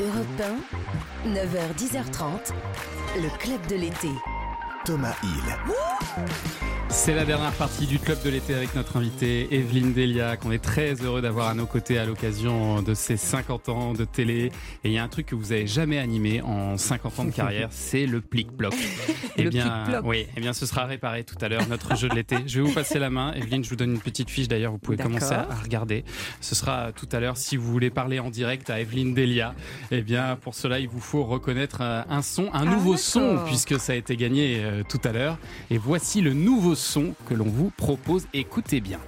[0.01, 0.43] Europe
[1.25, 2.53] 1, 9h, 10h30,
[3.17, 4.09] le club de l'été.
[4.87, 6.47] Thomas Hill.
[6.89, 10.63] C'est la dernière partie du club de l'été avec notre invitée Evelyne Delia, qu'on est
[10.63, 14.47] très heureux d'avoir à nos côtés à l'occasion de ses 50 ans de télé.
[14.83, 17.31] Et il y a un truc que vous avez jamais animé en 50 ans de
[17.31, 18.75] carrière, c'est le plic-ploc.
[19.37, 22.39] Eh bien, oui, eh bien, ce sera réparé tout à l'heure, notre jeu de l'été.
[22.47, 23.35] Je vais vous passer la main.
[23.35, 26.05] Evelyne, je vous donne une petite fiche d'ailleurs, vous pouvez commencer à, regarder.
[26.41, 27.37] Ce sera tout à l'heure.
[27.37, 29.55] Si vous voulez parler en direct à Evelyne Delia,
[29.91, 33.39] eh bien, pour cela, il vous faut reconnaître euh, un son, un Ah, nouveau son,
[33.47, 35.39] puisque ça a été gagné euh, tout à l'heure.
[35.71, 38.27] Et voici le nouveau son que l'on vous propose.
[38.33, 39.01] Écoutez bien.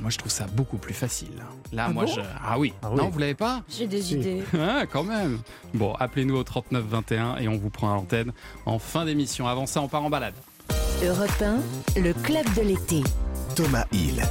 [0.00, 1.28] Moi, je trouve ça beaucoup plus facile.
[1.72, 2.20] Là, Ah moi, bon je.
[2.44, 2.72] Ah oui.
[2.82, 2.96] Ah oui.
[2.96, 3.62] Non, vous l'avez pas?
[3.68, 4.14] J'ai des Si.
[4.14, 4.42] idées.
[4.58, 5.38] Ah, quand même.
[5.74, 8.32] Bon, appelez-nous au 39 21 et on vous prend à l'antenne
[8.66, 9.46] en fin d'émission.
[9.46, 10.34] Avant ça, on part en balade.
[11.04, 11.30] Europe
[11.96, 13.02] 1, le club de l'été.
[13.54, 14.22] Thomas Hill.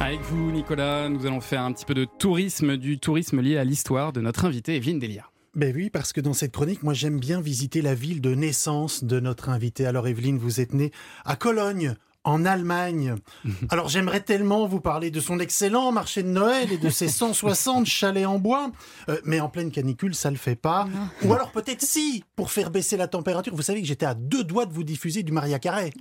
[0.00, 3.64] Avec vous, Nicolas, nous allons faire un petit peu de tourisme, du tourisme lié à
[3.64, 5.24] l'histoire de notre invité Evelyne Delia.
[5.54, 9.02] Ben oui, parce que dans cette chronique, moi j'aime bien visiter la ville de naissance
[9.02, 9.86] de notre invité.
[9.86, 10.92] Alors Evelyne, vous êtes née
[11.24, 11.96] à Cologne.
[12.24, 13.14] En Allemagne.
[13.70, 17.86] Alors j'aimerais tellement vous parler de son excellent marché de Noël et de ses 160
[17.86, 18.70] chalets en bois,
[19.08, 20.86] Euh, mais en pleine canicule ça le fait pas.
[21.24, 23.54] Ou alors peut-être si, pour faire baisser la température.
[23.54, 25.92] Vous savez que j'étais à deux doigts de vous diffuser du Maria Carré.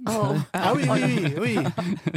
[0.54, 1.58] Ah oui, oui, oui, oui.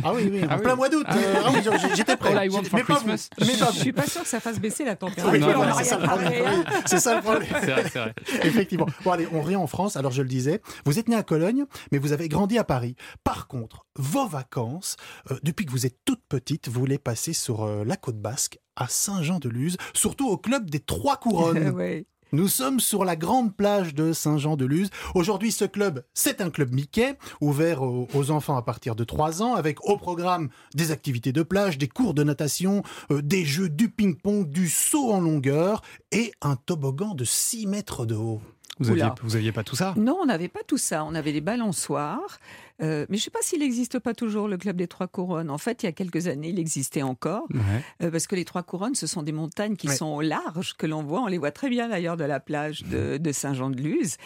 [0.03, 0.63] Ah oui, oui, en Ah oui.
[0.63, 1.07] plein mois d'août.
[1.09, 1.61] euh, ah oui,
[1.95, 2.31] j'étais prêt.
[2.35, 2.49] Mais
[2.85, 3.13] pas vous.
[3.39, 3.73] Mais pas Je vous.
[3.79, 5.75] suis pas sûr que ça fasse baisser la température.
[5.77, 6.65] c'est ça le problème.
[6.87, 7.49] C'est ça le problème.
[7.61, 8.15] C'est vrai, c'est vrai.
[8.43, 8.87] Effectivement.
[9.05, 9.97] Bon, allez, on revient en France.
[9.97, 12.97] Alors, je le disais, vous êtes né à Cologne, mais vous avez grandi à Paris.
[13.25, 14.97] Par contre, vos vacances,
[15.31, 18.59] euh, depuis que vous êtes toute petite, vous les passez sur euh, la côte basque,
[18.77, 21.71] à Saint-Jean-de-Luz, surtout au club des Trois Couronnes.
[21.71, 22.07] Ouais.
[22.33, 24.91] Nous sommes sur la grande plage de Saint-Jean-de-Luz.
[25.17, 29.43] Aujourd'hui, ce club, c'est un club Mickey, ouvert aux, aux enfants à partir de 3
[29.43, 33.69] ans, avec au programme des activités de plage, des cours de natation, euh, des jeux
[33.69, 35.83] du ping-pong, du saut en longueur
[36.13, 38.41] et un toboggan de 6 mètres de haut.
[38.79, 39.15] Vous aviez, Oula.
[39.23, 39.93] vous aviez pas tout ça?
[39.97, 41.05] Non, on n'avait pas tout ça.
[41.05, 42.39] On avait des balançoires.
[42.83, 45.51] Euh, mais je ne sais pas s'il n'existe pas toujours le club des Trois Couronnes.
[45.51, 47.45] En fait, il y a quelques années, il existait encore.
[47.53, 47.61] Ouais.
[48.03, 49.97] Euh, parce que les Trois Couronnes, ce sont des montagnes qui Ouais.
[49.97, 51.21] sont au large, que l'on voit.
[51.23, 54.17] On les voit très bien d'ailleurs de la plage de, de Saint-Jean-de-Luz.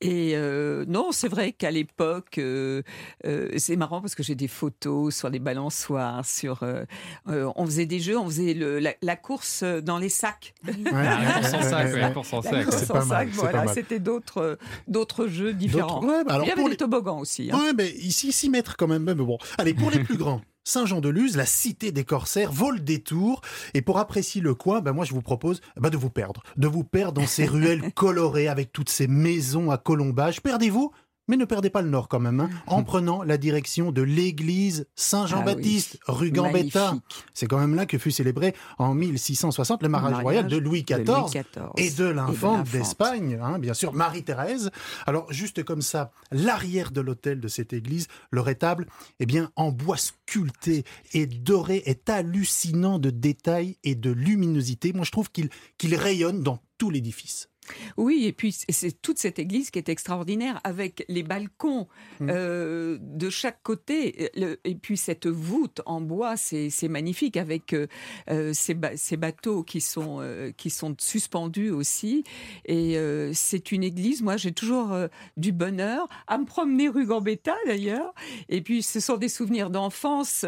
[0.00, 2.82] Et euh, non, c'est vrai qu'à l'époque, euh,
[3.26, 6.24] euh, c'est marrant parce que j'ai des photos sur les balançoires.
[6.26, 6.84] Sur, euh,
[7.28, 10.54] euh, on faisait des jeux, on faisait le- la, la course dans les sacs.
[10.66, 13.28] Ouais, la course en sac, la course en sac.
[13.30, 14.58] course en voilà, c'était d'autres
[14.88, 16.00] d'autres jeux différents.
[16.00, 17.50] D'autres- ouais, bah alors Il y avait des les- toboggans aussi.
[17.52, 17.58] hein.
[17.58, 19.04] Ouais, mais ici, 6 mètres quand même.
[19.04, 19.38] Mais bon.
[19.58, 20.40] Allez, pour les plus grands.
[20.64, 23.40] Saint-Jean-de-Luz, la cité des corsaires, vaut le détour.
[23.74, 26.42] Et pour apprécier le coin, ben moi je vous propose ben de vous perdre.
[26.56, 30.40] De vous perdre dans ces ruelles colorées avec toutes ces maisons à colombage.
[30.40, 30.92] Perdez-vous,
[31.28, 34.86] mais ne perdez pas le nord quand même, hein, en prenant la direction de l'église
[34.96, 36.94] Saint-Jean-Baptiste, rue Gambetta.
[37.34, 40.82] C'est quand même là que fut célébré en 1660 le mariage, mariage royal de Louis
[40.82, 41.44] de XIV, Louis XIV
[41.76, 44.70] et de l'infante d'Espagne, hein, bien sûr, Marie-Thérèse.
[45.06, 48.86] Alors, juste comme ça, l'arrière de l'hôtel de cette église, le rétable,
[49.20, 54.92] eh bien, en bois sculpté et doré, est hallucinant de détails et de luminosité.
[54.92, 57.51] Moi, je trouve qu'il qu'il rayonne dans tout l'édifice.
[57.96, 61.86] Oui, et puis c'est- toute cette église qui est extraordinaire avec les balcons
[62.20, 62.28] Mm.
[62.30, 64.30] euh, de chaque côté.
[64.36, 67.86] Le- et puis cette voûte en bois, c'est c'est magnifique avec euh,
[68.30, 72.24] euh, ces, ba- ces bateaux qui sont, euh, qui sont suspendus aussi.
[72.64, 72.96] Et
[73.32, 74.96] c'est une église, moi j'ai toujours
[75.36, 78.12] du bonheur à me promener rue Gambetta d'ailleurs.
[78.48, 80.44] Et puis ce sont des souvenirs d'enfance.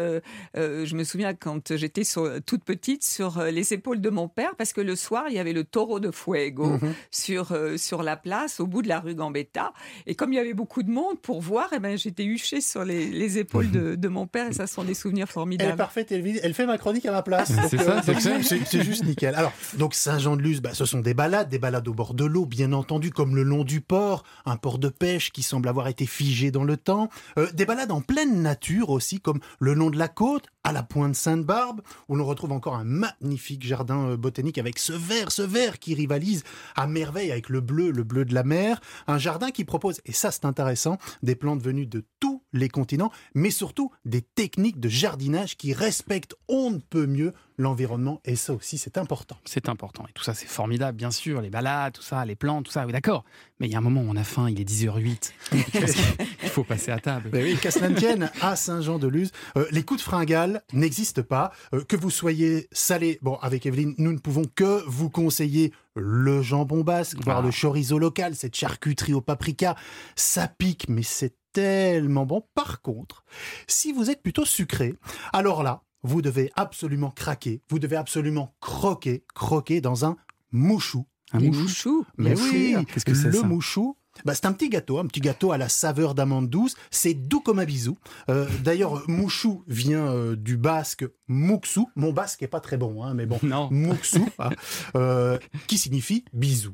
[0.55, 2.03] Je me souviens quand j'étais
[2.45, 5.53] toute petite sur les épaules de mon père parce que le soir il y avait
[5.53, 6.93] le taureau de Fuego Mhm.
[7.11, 9.73] Sur, euh, sur la place, au bout de la rue Gambetta.
[10.07, 12.83] Et comme il y avait beaucoup de monde pour voir, eh ben, j'étais huchée sur
[12.85, 15.77] les, les épaules de, de mon père et ça sont des souvenirs Elle est formidables.
[15.77, 17.51] parfaite, elle, elle fait ma chronique à ma place.
[17.69, 19.35] C'est ça, euh, c'est juste nickel.
[19.35, 22.73] Alors, donc Saint-Jean-de-Luz, bah, ce sont des balades, des balades au bord de l'eau, bien
[22.73, 26.51] entendu, comme le long du port, un port de pêche qui semble avoir été figé
[26.51, 27.09] dans le temps.
[27.37, 30.83] Euh, des balades en pleine nature aussi, comme le long de la côte, à la
[30.83, 35.79] pointe Sainte-Barbe, où l'on retrouve encore un magnifique jardin botanique avec ce vert, ce vert
[35.79, 36.43] qui rivalise
[36.75, 38.81] à merveille avec le bleu, le bleu de la mer.
[39.05, 43.11] Un jardin qui propose, et ça c'est intéressant, des plantes venues de tous les continents,
[43.35, 48.53] mais surtout des techniques de jardinage qui respectent on ne peut mieux l'environnement, et ça
[48.53, 49.37] aussi c'est important.
[49.45, 50.05] C'est important.
[50.09, 51.41] Et tout ça, c'est formidable, bien sûr.
[51.41, 52.85] Les balades, tout ça, les plantes, tout ça.
[52.85, 53.23] Oui, d'accord.
[53.59, 55.31] Mais il y a un moment où on a faim, il est 10h08.
[56.55, 57.29] il faut passer à table.
[57.31, 61.51] Ben oui, qu'à cela ne tienne, à Saint-Jean-de-Luz, euh, les coups de fringale n'existent pas.
[61.73, 66.41] Euh, que vous soyez salé, bon, avec Evelyne, nous ne pouvons que vous conseiller le
[66.41, 67.41] jambon basque, voire Ah.
[67.41, 69.75] le chorizo local, cette charcuterie au paprika.
[70.15, 72.41] Ça pique, mais c'est tellement bon.
[72.53, 73.25] Par contre,
[73.67, 74.93] si vous êtes plutôt sucré,
[75.33, 80.15] alors là, vous devez absolument craquer, vous devez absolument croquer, croquer dans un
[80.53, 81.05] mouchou.
[81.33, 82.05] Un mouchou.
[82.17, 82.75] Mais oui.
[82.93, 83.43] Qu'est-ce que c'est, le ça?
[83.47, 83.97] mouchou.
[84.23, 86.75] Bah, c'est un petit gâteau, un petit gâteau à la saveur d'amande douce.
[86.91, 87.97] C'est doux comme un bisou.
[88.29, 91.89] Euh, D'ailleurs, mouchou vient euh, du basque mouxou.
[91.95, 93.67] Mon basque est pas très bon, hein, mais bon, Non.
[93.71, 94.49] mouxou, hein,
[94.95, 95.37] euh,
[95.67, 96.73] qui signifie bisou.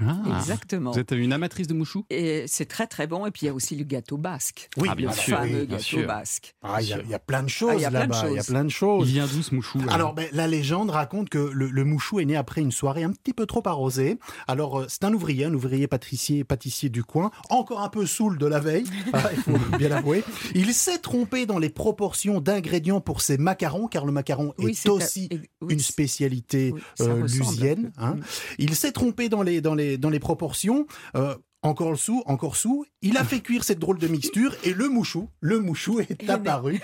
[0.00, 0.38] Ah.
[0.38, 0.92] Exactement.
[0.92, 3.26] Vous êtes une amatrice de mouchou Et c'est très très bon.
[3.26, 4.68] Et puis il y a aussi le gâteau basque.
[4.76, 6.06] Oui, Ah, bien le sûr, fameux oui, bien gâteau sûr.
[6.06, 6.54] basque.
[6.62, 8.06] Ah, il y, a- il y a plein de choses Ah, il y a plein
[8.06, 8.28] de là-bas.
[8.28, 8.46] Il y a choses.
[8.46, 9.08] plein de Il choses.
[9.08, 12.24] vient d'où ce mouchou alors Alors, ben, la légende raconte que le, le mouchou est
[12.24, 14.18] né après une soirée un petit peu trop arrosée.
[14.46, 18.38] Alors, euh, c'est un ouvrier, un ouvrier pâtissier, pâtissier du coin, encore un peu saoul
[18.38, 20.22] de la veille, ah, il faut bien l'avouer.
[20.54, 24.88] Il s'est trompé dans les proportions d'ingrédients pour ses macarons, car le macaron Oui, est
[24.88, 25.28] aussi
[25.62, 27.92] oui, une spécialité euh, lusienne.
[27.98, 28.14] hein.
[28.16, 28.20] Mm.
[28.58, 30.86] Il s'est trompé dans les, dans les, dans les proportions.
[31.16, 32.86] euh, encore le sous, encore sous.
[33.02, 36.80] Il a fait cuire cette drôle de mixture et le mouchou, le mouchou est apparu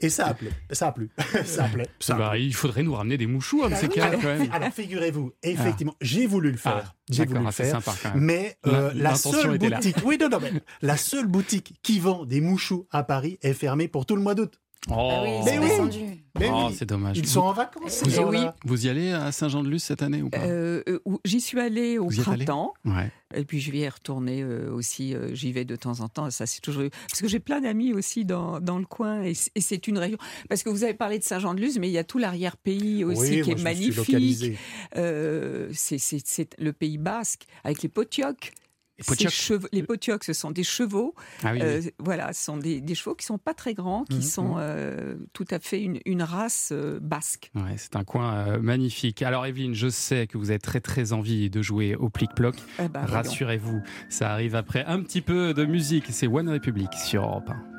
[0.00, 1.10] et ça a plu, ça a plu,
[1.44, 1.82] ça a plu.
[1.98, 3.96] ça a Bah, Il faudrait nous ramener des mouchous, un de ces plu.
[4.00, 4.48] cas Alors, quand même.
[4.52, 8.14] alors, figurez-vous, effectivement, j'ai voulu le faire, Ah, j'ai voulu le ah, faire, sympa, quand
[8.14, 8.22] même.
[8.22, 12.40] mais euh, la seule boutique, oui, non, non, mais la seule boutique qui vend des
[12.40, 14.60] mouchous à Paris est fermée pour tout le mois d'août.
[14.90, 16.20] Oh, Ah oui, Mais oui.
[16.38, 17.16] Mais Oh, oui, c'est dommage.
[17.16, 18.02] ils sont en vacances.
[18.02, 18.54] Vous, y- gens-là.
[18.64, 20.38] vous y allez à Saint-Jean-de-Luz cette année ou pas?
[20.44, 22.74] Euh, euh, J'y suis allée au Vous printemps.
[22.84, 23.10] Ouais.
[23.34, 25.14] Et puis je vais y retourner euh, aussi.
[25.14, 26.28] euh, J'y vais de temps en temps.
[26.30, 29.86] Ça, c'est toujours parce que j'ai plein d'amis aussi dans, dans le coin et c'est
[29.86, 30.18] une région.
[30.50, 33.40] Parce que vous avez parlé de Saint-Jean-de-Luz, mais il y a tout l'arrière-pays aussi Oui,
[33.42, 34.58] qui moi, est magnifique.
[34.96, 38.52] Euh, c'est le Pays Basque avec les potiocs.
[38.98, 41.14] Les potiocs chevaux- les potiocs, ce sont des chevaux.
[41.42, 41.80] Ah oui, Euh.
[41.98, 45.16] Voilà, ce sont des, des chevaux qui sont pas très grands, qui Mhm, sont euh,
[45.32, 47.50] tout à fait une, une race euh, basque.
[47.56, 49.22] Ouais, c'est un coin magnifique.
[49.22, 52.54] Alors Evelyne, je sais que vous avez très très envie de jouer au plic-ploc.
[52.78, 53.04] Eh ben.
[53.04, 56.04] Rassurez-vous, ça arrive après un petit peu de musique.
[56.10, 57.73] C'est One Republic sur Europe 1.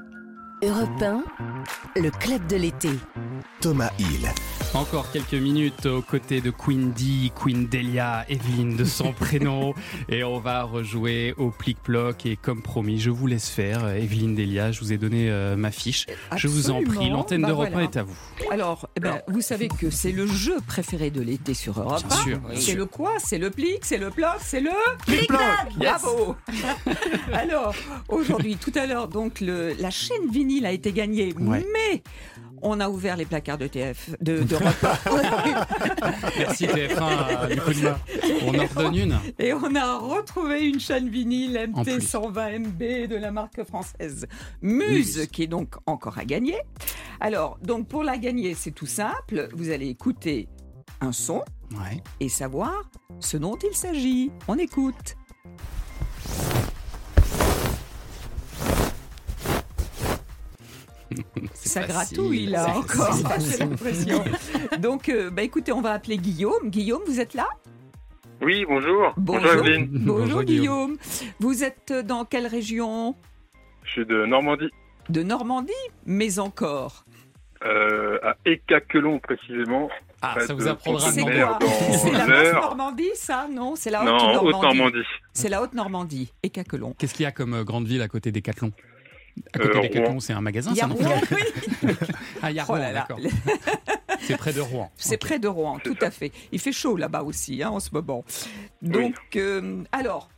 [0.65, 1.23] Europe 1,
[2.01, 2.89] le club de l'été.
[3.61, 4.29] Thomas Hill.
[4.73, 9.73] Encore quelques minutes aux côtés de Queen D, Queen Delia, Evelyne de son prénom.
[10.09, 12.25] Et on va rejouer au plic-ploc.
[12.25, 13.87] Et comme promis, je vous laisse faire.
[13.87, 16.07] Evelyne Delia, je vous ai donné euh, ma fiche.
[16.35, 17.85] Je vous en prie, l'antenne Bah d'Europe 1 voilà.
[17.85, 18.17] est à vous.
[18.51, 22.03] Alors, eh ben, vous savez que c'est le jeu préféré de l'été sur Europe.
[22.07, 22.23] Bien 1.
[22.23, 23.11] sûr, bien C'est le quoi?
[23.23, 24.71] C'est le plic, c'est le ploc, c'est le
[25.05, 25.39] Plic-ploc
[25.77, 26.35] Bravo
[27.33, 27.73] Alors,
[28.09, 31.65] aujourd'hui, tout à l'heure, donc le, la chaîne vinyle a été Ouais.
[31.73, 32.03] mais
[32.61, 35.65] on a ouvert les placards de TF, de, d'Europe 1.
[36.39, 37.97] Merci TF1 euh, du coup de main.
[38.45, 39.19] On en redonne une.
[39.39, 41.95] Et on a retrouvé une chaîne vinyle En plus.
[41.97, 42.79] MT 120 MB
[43.09, 44.25] de la marque française
[44.61, 45.27] Muse, Muse.
[45.31, 46.57] qui est donc encore à gagner.
[47.19, 49.49] Alors, donc pour la gagner, c'est tout simple.
[49.53, 50.47] Vous allez écouter
[51.01, 52.01] un son Ouais.
[52.19, 52.83] et savoir
[53.19, 54.31] ce dont il s'agit.
[54.47, 55.15] On écoute.
[61.53, 64.23] Ça facile, gratouille là encore, j'ai l'impression.
[64.79, 66.69] Donc, euh, bah, écoutez, on va appeler Guillaume.
[66.69, 67.47] Guillaume, vous êtes là?
[68.41, 69.13] Oui, bonjour.
[69.17, 69.51] Bonjour.
[69.51, 69.87] Evelyne.
[69.91, 70.97] Bonjour, Bonjour, Guillaume.
[71.39, 73.15] Vous êtes dans quelle région?
[73.83, 74.69] Je suis de Normandie,
[75.09, 75.71] De Normandie,
[76.05, 77.05] mais encore.
[77.63, 79.89] euh, à Écaquelon précisément.
[80.21, 81.59] Ah, ça vous apprendra à C'est quoi?
[81.91, 82.25] C'est la.
[82.25, 83.47] Basse-Normandie, ça?
[83.51, 84.47] Non, c'est la Non, Haute-Normandie.
[84.55, 85.07] Haute-Normandie.
[85.33, 86.95] C'est la Haute-Normandie et Caquelon.
[86.97, 88.71] Qu'est-ce qu'il y a comme euh, grande ville à côté des Cathlons
[89.53, 89.89] À Euh, côté.
[89.89, 90.95] Cathlons, c'est un magasin, ça Rouen,
[91.83, 91.89] oui.
[92.41, 93.19] Ah, il y a Oh Rouen, d'accord.
[94.21, 94.91] C'est près de Rouen.
[94.97, 96.31] C'est près de Rouen, tout à fait.
[96.51, 98.23] Il fait chaud là-bas aussi, hein, en ce moment.
[98.81, 100.29] Donc, euh, alors,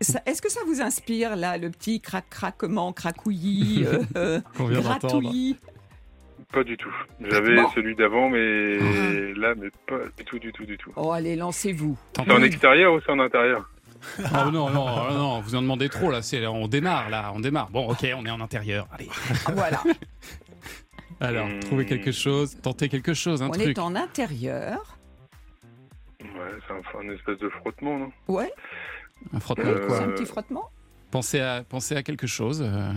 [0.00, 5.56] ça- est-ce que ça vous inspire, là, le petit crac-craquement, cracouillis, euh, euh, gratouillis?
[6.52, 6.92] Pas du tout.
[7.20, 7.70] J'avais Bon.
[7.74, 9.38] celui d'avant, mais Ah.
[9.38, 10.90] là, mais pas du tout, du tout, du tout.
[10.96, 11.96] Oh, allez, lancez-vous.
[12.16, 13.70] C'est en extérieur ou c'est en intérieur?
[14.18, 16.22] Oh non, non, oh non, vous en demandez trop là.
[16.22, 17.70] C'est, on démarre là, on démarre.
[17.70, 18.86] Bon, ok, on est en intérieur.
[18.92, 19.08] Allez.
[19.54, 19.82] Voilà.
[21.20, 21.60] Alors, Hmm.
[21.60, 23.66] trouvez quelque chose, tentez quelque chose, un On truc.
[23.68, 24.96] est en intérieur.
[26.20, 26.28] Ouais,
[26.66, 28.12] c'est un, un espèce de frottement, non?
[28.28, 28.50] Ouais.
[29.34, 30.70] Un frottement Euh, quoi C'est un petit frottement?
[31.10, 32.62] Pensez à, pensez à quelque chose.
[32.64, 32.92] euh,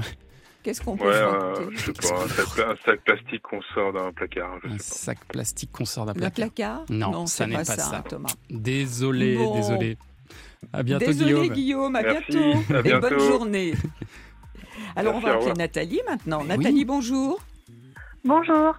[0.61, 3.91] Qu'est-ce qu'on peut Ouais, un, je sais pas, un sac, un sac plastique qu'on sort
[3.91, 4.59] d'un placard.
[4.63, 6.35] Je un sais sac plastique qu'on sort d'un Le placard.
[6.51, 6.85] placard?
[6.89, 8.03] Non, Non, ça c'est n'est pas pas, ça, ça.
[8.07, 8.29] Thomas.
[8.49, 9.53] Désolé, Bon.
[9.55, 9.97] désolé.
[10.71, 11.53] À bientôt, Désolé Guillaume.
[11.53, 12.73] Guillaume, à Merci, bientôt.
[12.73, 13.09] à Et bientôt.
[13.09, 13.73] bonne journée.
[14.95, 15.53] Alors Merci, on va appeler.
[15.57, 16.43] Nathalie maintenant.
[16.43, 17.41] Nathalie, bonjour.
[18.23, 18.75] Bonjour.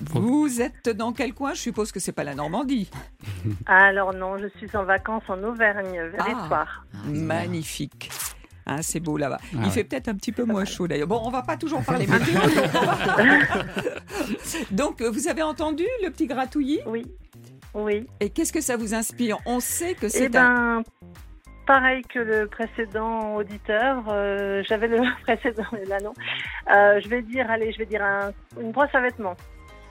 [0.00, 1.54] Vous êtes dans quel coin?
[1.54, 2.88] Je suppose que c'est pas la Normandie.
[3.66, 6.86] Alors non, je suis en vacances en Auvergne, Verretoire.
[7.06, 8.10] Magnifique.
[8.66, 9.38] Hein, c'est beau là-bas.
[9.42, 9.70] Ah Il ouais.
[9.70, 11.08] fait peut-être un petit peu moins chaud d'ailleurs.
[11.08, 12.34] Bon, on va pas toujours parler météo.
[12.34, 16.80] donc, on va- donc, vous avez entendu le petit gratouillis?
[16.86, 17.06] Oui.
[17.84, 18.06] Oui.
[18.20, 19.38] Et qu'est-ce que ça vous inspire?
[19.46, 20.78] On sait que Eh c'est un...
[20.78, 20.82] ben,
[21.66, 26.12] pareil que le précédent auditeur, euh, j'avais le précédent, mais là non.
[26.74, 29.36] Euh, je vais dire, allez, je vais dire un- une brosse à vêtements.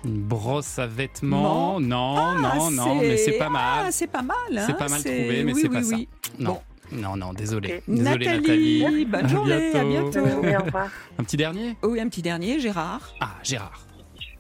[0.06, 1.80] Une brosse à vêtements?
[1.80, 3.86] Non, Ah, non, non, mais c'est pas mal.
[3.88, 4.36] Ah, c'est pas mal.
[4.56, 5.96] hein, c'est pas mal trouvé, mais oui, c'est oui, pas ça.
[6.40, 6.62] Non.
[6.92, 7.82] Non, non, désolé.
[7.88, 9.06] Désolé, Nathalie, Nathalie.
[9.06, 10.20] bonne À journée, à bientôt.
[10.42, 10.88] Oui, au revoir.
[11.20, 11.76] Un petit dernier?
[11.84, 13.12] Oui, un petit dernier, Gérard.
[13.20, 13.87] Ah, Gérard.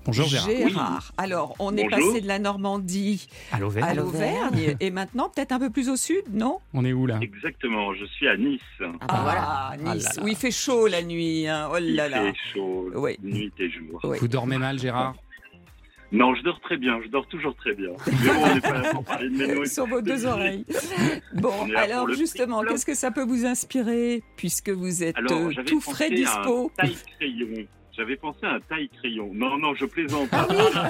[0.08, 0.50] Bonjour Gérard.
[0.50, 1.12] Gérard.
[1.18, 3.90] Alors, on est passé de la Normandie À l'Auvergne.
[3.90, 6.60] à l'Auvergne et maintenant peut-être un peu plus au sud, non?
[6.74, 7.20] On est où là?
[7.22, 8.62] Exactement, je suis à Nice.
[9.10, 10.06] Ah, Nice.
[10.06, 10.24] là là.
[10.24, 11.46] Où il fait chaud la nuit.
[11.48, 11.68] hein.
[11.70, 12.24] Oh là Il là.
[12.24, 13.18] fait chaud, Oui.
[13.22, 14.00] nuit et jour.
[14.02, 15.14] Vous dormez mal, Gérard?
[16.14, 17.90] Non, je dors très bien, je dors toujours très bien.
[18.08, 19.66] Mais bon, on n'est pas là pour parler de.
[19.66, 20.64] Sur vos deux oreilles.
[21.34, 25.82] Bon, alors justement, qu'est-ce que ça peut vous inspirer puisque vous êtes Alors, euh, tout
[25.82, 26.72] frais à dispo?
[26.80, 27.68] un taille-crayon.
[27.98, 29.32] J'avais pensé à un taille-crayon.
[29.34, 30.30] Non, non, je plaisante.
[30.32, 30.90] Ah,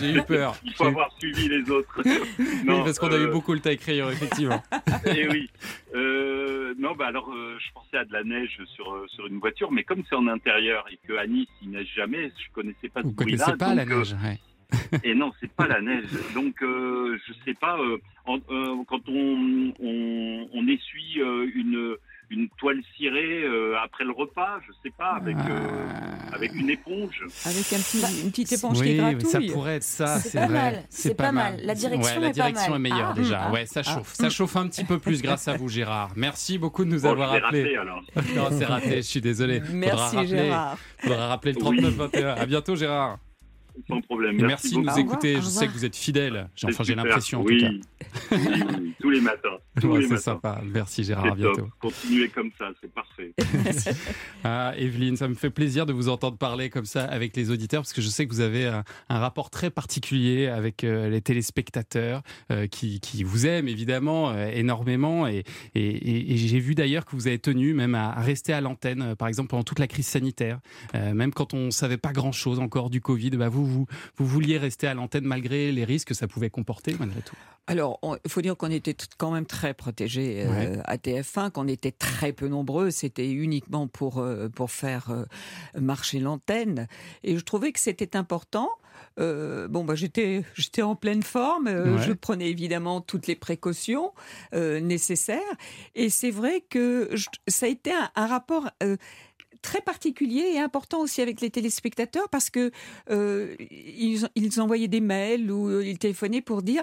[0.00, 0.56] J'ai eu peur.
[0.64, 2.02] Il faut avoir suivi les autres.
[2.04, 4.62] oui, parce qu'on a eu beaucoup le taille-crayon, effectivement.
[5.06, 5.48] Eh oui.
[5.94, 9.38] Euh, non, bah alors, euh, je pensais à de la neige sur, euh, sur une
[9.38, 13.02] voiture, mais comme c'est en intérieur et qu'à Nice, il neige jamais, je connaissais pas
[13.02, 13.44] Vous ce bruit-là.
[13.44, 15.00] connaissez pas la donc, euh, neige ouais.
[15.04, 16.04] et non, c'est pas la neige.
[16.34, 21.94] Donc, euh, je sais pas, euh, en- euh, quand on, on, on essuie euh, une,
[22.32, 25.86] une toile cirée euh, après le repas, je sais pas, avec, euh,
[26.32, 27.22] avec une éponge.
[27.44, 29.30] Avec un petit, une petite éponge oui, qui gratouille.
[29.30, 30.54] ça pourrait être ça, C'est c'est pas vrai.
[30.72, 31.60] mal, c'est pas mal.
[31.62, 32.76] La direction Ouais, la est pas direction mal.
[32.76, 33.48] est meilleure Ah, déjà.
[33.48, 34.12] mm, ouais, ça ah, chauffe.
[34.18, 34.22] ah.
[34.22, 36.10] Ça chauffe un petit peu plus grâce à vous, Gérard.
[36.16, 37.62] Merci beaucoup de nous Bon, avoir je l'ai appelé.
[37.62, 38.02] raté, alors.
[38.34, 38.96] non, c'est raté.
[38.96, 39.60] Je suis désolé.
[39.60, 40.78] Faudra Merci, rappeler, Gérard.
[40.98, 41.80] Faudra rappeler le Oui.
[41.80, 42.26] 39-21.
[42.38, 43.18] À bientôt, Gérard.
[43.88, 44.36] Sans problème.
[44.36, 45.36] Merci, merci de nous écouter.
[45.36, 46.48] Je sais que vous êtes fidèle.
[46.64, 47.58] Enfin, j'ai l'impression en oui.
[47.58, 48.36] tout cas.
[48.36, 49.48] Oui, tous les matins.
[49.84, 50.60] Ouais, c'est sympa.
[50.64, 51.24] Merci Gérard.
[51.24, 51.36] À top.
[51.38, 51.68] bientôt.
[51.80, 53.32] Continuez comme ça, c'est parfait.
[54.44, 57.82] Ah, Evelyne, ça me fait plaisir de vous entendre parler comme ça avec les auditeurs
[57.82, 61.20] parce que je sais que vous avez un, un rapport très particulier avec euh, les
[61.20, 65.44] téléspectateurs euh, qui, qui vous aiment évidemment euh, énormément et,
[65.74, 68.60] et- et- et j'ai vu d'ailleurs que vous avez tenu même à, à rester à
[68.60, 70.58] l'antenne euh, par exemple pendant toute la crise sanitaire
[70.94, 73.86] Euh, même quand on savait pas grand chose encore du Covid bah, vous, vous,
[74.16, 77.36] vous vouliez rester à l'antenne malgré les risques que ça pouvait comporter malgré tout
[77.66, 80.78] Alors, il faut dire qu'on était quand même très protégés euh, Ouais.
[80.84, 82.90] à TF1, qu'on était très peu nombreux.
[82.90, 85.24] C'était uniquement pour, euh, pour faire euh,
[85.80, 86.88] marcher l'antenne.
[87.22, 88.68] Et je trouvais que c'était important.
[89.18, 91.66] Bon, bah, j'étais, j'étais en pleine forme.
[91.66, 92.02] Ouais.
[92.06, 94.12] Je prenais évidemment toutes les précautions
[94.52, 95.40] nécessaires.
[95.94, 98.70] Et c'est vrai que je- ça a été un, un rapport.
[99.62, 102.70] Très particulier et important aussi avec les téléspectateurs parce que
[103.10, 106.82] euh, ils, ils envoyaient des mails ou euh, ils téléphonaient pour dire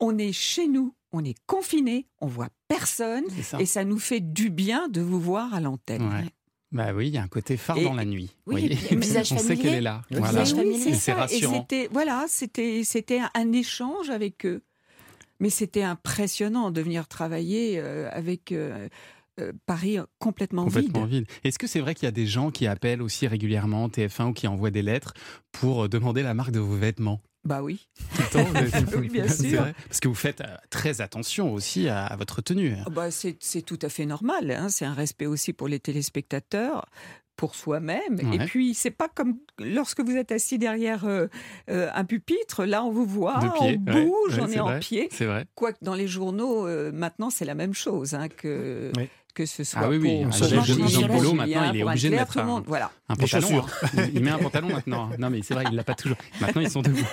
[0.00, 3.60] on est chez nous, on est confiné, on voit personne ça.
[3.60, 6.02] et ça nous fait du bien de vous voir à l'antenne.
[6.08, 6.24] Ouais.
[6.72, 8.30] Bah oui, il y a un côté phare Et- dans la nuit.
[8.46, 10.00] Oui, voyez et visage on sait qu'elle est là.
[10.10, 10.42] Le Voilà.
[10.42, 11.10] Et c'est.
[11.10, 11.60] Et rassurant.
[11.68, 14.62] c'était voilà, c'était c'était un, un échange avec eux.
[15.38, 18.52] Mais c'était impressionnant de venir travailler euh, avec
[19.42, 21.24] euh, euh, Paris complètement, Complètement vide.
[21.24, 21.26] vide.
[21.44, 24.32] Est-ce que c'est vrai qu'il y a des gens qui appellent aussi régulièrement TF1 ou
[24.32, 25.14] qui envoient des lettres
[25.52, 27.20] pour euh, demander la marque de vos vêtements?
[27.44, 27.88] Bah oui.
[28.14, 28.28] Tout le
[28.92, 29.66] temps, Oui, bien sûr.
[29.88, 32.74] Parce que vous faites euh, très attention aussi à, à votre tenue.
[32.86, 34.50] Ah bah, c'est tout à fait normal.
[34.52, 34.68] hein.
[34.68, 36.86] C'est un respect aussi pour les téléspectateurs,
[37.34, 38.14] pour soi-même.
[38.22, 38.36] Ouais.
[38.36, 41.26] Et puis, c'est pas comme lorsque vous êtes assis derrière euh,
[41.68, 42.64] euh, un pupitre.
[42.64, 45.08] Là, on vous voit, pied, on ouais, bouge, ouais, on c'est est en vrai, pied.
[45.10, 45.46] c'est vrai.
[45.56, 48.14] Quoique dans les journaux, euh, maintenant, c'est la même chose.
[48.14, 48.92] hein, que.
[49.34, 50.24] Que ce soit Ah oui, oui.
[50.24, 52.90] pour Ah, Jean- Polo, maintenant, il est obligé de mettre un- voilà.
[53.08, 53.62] Pantalon.
[53.96, 54.06] hein.
[54.14, 55.10] Il met un pantalon maintenant.
[55.18, 56.16] Non, mais c'est vrai, il l'a pas toujours.
[56.40, 57.04] Maintenant, ils sont debout.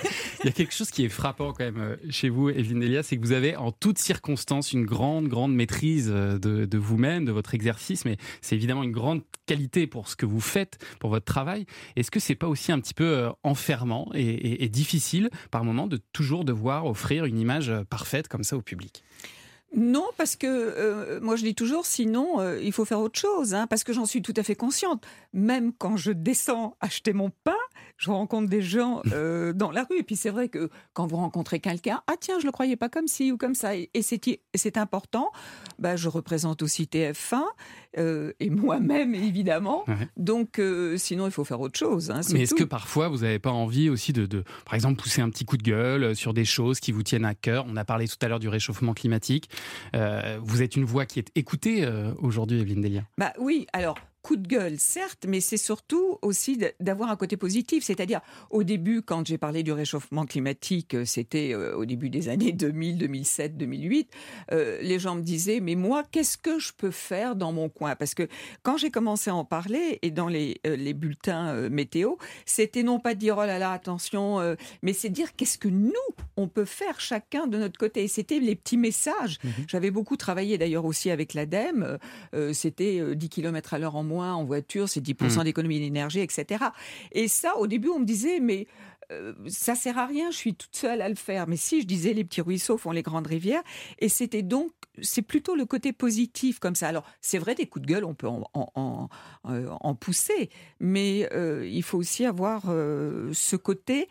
[0.42, 3.02] Il y a quelque chose qui est frappant quand même euh, chez vous, Evelyne Delia,
[3.02, 7.24] c'est que vous avez en toutes circonstances une grande, grande maîtrise euh, de, de vous-même,
[7.26, 11.10] de votre exercice, mais c'est évidemment une grande qualité pour ce que vous faites, pour
[11.10, 11.66] votre travail.
[11.96, 15.64] Est-ce que c'est pas aussi un petit peu euh, enfermant et, et- et difficile par
[15.64, 19.02] moment de toujours devoir offrir une image parfaite comme ça au public?
[19.76, 23.54] Non, parce que euh, moi je dis toujours, sinon euh, il faut faire autre chose,
[23.54, 25.04] hein, parce que j'en suis tout à fait consciente.
[25.32, 27.56] Même quand je descends acheter mon pain,
[28.00, 29.98] je rencontre des gens euh, dans la rue.
[29.98, 32.88] Et puis c'est vrai que quand vous rencontrez quelqu'un, ah tiens, je le croyais pas
[32.88, 35.30] comme ci ou comme ça, et, c'est important.
[35.78, 37.42] Bah, je représente aussi TF1
[37.98, 39.84] euh, et moi-même évidemment.
[39.86, 40.08] Ouais.
[40.16, 42.10] Donc euh, sinon il faut faire autre chose.
[42.10, 45.20] hein, Mais est-ce que parfois vous n'avez pas envie aussi de, de, par exemple, pousser
[45.20, 47.66] un petit coup de gueule sur des choses qui vous tiennent à cœur?
[47.68, 49.50] On a parlé tout à l'heure du réchauffement climatique.
[49.92, 51.86] Vous êtes une voix qui est écoutée
[52.18, 53.02] aujourd'hui, Evelyne Delia.
[53.18, 57.84] Bah oui, alors coup de gueule, certes, mais c'est surtout aussi d'avoir un côté positif.
[57.84, 62.28] C'est-à-dire, au début, quand j'ai parlé du réchauffement climatique, euh, c'était euh, au début des
[62.28, 64.10] années 2000, 2007, 2008,
[64.52, 67.96] euh, les gens me disaient, mais moi, qu'est-ce que je peux faire dans mon coin?
[67.96, 68.28] Parce que
[68.62, 72.82] quand j'ai commencé à en parler, et dans les, euh, les bulletins euh, météo, c'était
[72.82, 74.20] non pas de dire, oh là là, attention,
[74.82, 75.92] mais c'est dire qu'est-ce que nous,
[76.36, 78.04] on peut faire chacun de notre côté.
[78.04, 79.38] Et c'était les petits messages.
[79.68, 81.98] J'avais beaucoup travaillé d'ailleurs aussi avec l'ADEME.
[82.52, 85.44] C'était euh, 10 km à l'heure en moins en voiture, c'est 10% Mhm.
[85.44, 86.64] d'économie d'énergie, etc.
[87.12, 88.66] Et ça, au début, on me disait, mais
[89.12, 91.46] euh, ça sert à rien, je suis toute seule à le faire.
[91.48, 93.62] Mais si, je disais, les petits ruisseaux font les grandes rivières.
[93.98, 94.70] Et c'était donc,
[95.02, 96.86] c'est plutôt le côté positif comme ça.
[96.88, 99.08] Alors, c'est vrai, des coups de gueule, on peut en, en- en-
[99.50, 104.08] euh, en pousser, mais euh, il faut aussi avoir euh, ce côté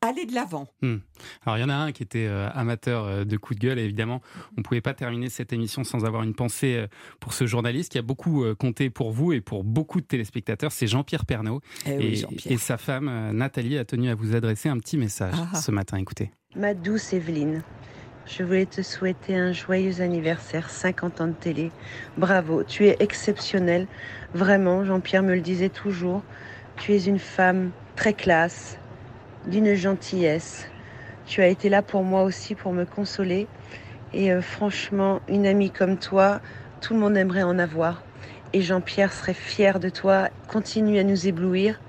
[0.00, 0.66] aller de l'avant.
[0.82, 0.96] Hmm.
[1.44, 3.78] Alors il y en a un qui était euh, amateur euh, de coups de gueule
[3.78, 4.22] et évidemment
[4.56, 6.86] on ne pouvait pas terminer cette émission sans avoir une pensée euh,
[7.20, 10.72] pour ce journaliste qui a beaucoup euh, compté pour vous et pour beaucoup de téléspectateurs,
[10.72, 14.68] c'est Jean-Pierre Pernaud Eh oui, et, sa femme euh, Nathalie a tenu à vous adresser
[14.68, 15.56] un petit message Ah.
[15.56, 16.30] ce matin, écoutez.
[16.54, 17.62] Ma douce Evelyne,
[18.26, 21.70] je voulais te souhaiter un joyeux anniversaire, 50 ans de télé.
[22.16, 23.86] Bravo, tu es exceptionnelle.
[24.34, 26.22] Vraiment, Jean-Pierre me le disait toujours.
[26.76, 28.78] Tu es une femme très classe,
[29.46, 30.68] d'une gentillesse.
[31.26, 33.46] Tu as été là pour moi aussi, pour me consoler.
[34.12, 36.40] Et euh, franchement, une amie comme toi,
[36.80, 38.02] tout le monde aimerait en avoir.
[38.52, 40.28] Et Jean-Pierre serait fier de toi.
[40.48, 41.80] Continue à nous éblouir.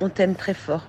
[0.00, 0.88] On t'aime très fort.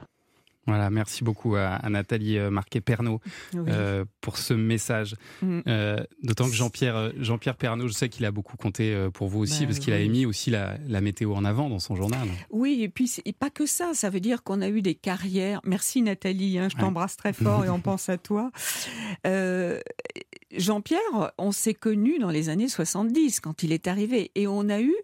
[0.66, 3.20] Voilà, merci beaucoup à, à Nathalie euh, Marquet-Pernaud
[3.54, 3.60] Oui.
[3.68, 5.16] euh, pour ce message.
[5.42, 5.60] Mm.
[5.68, 9.40] Euh, D'autant que Jean-Pierre euh, Jean-Pierre Pernaud, je sais qu'il a beaucoup compté pour vous
[9.40, 12.28] aussi Ben parce qu'il a émis aussi la, la météo en avant dans son journal.
[12.50, 15.60] Oui, et puis et pas que ça, ça veut dire qu'on a eu des carrières.
[15.66, 16.82] Merci Nathalie, hein, je Ouais.
[16.82, 18.52] t'embrasse très fort et on pense à toi.
[19.28, 19.80] Euh,
[20.56, 24.80] Jean-Pierre, on s'est connus dans les années 70 quand il est arrivé et on a
[24.82, 24.96] eu,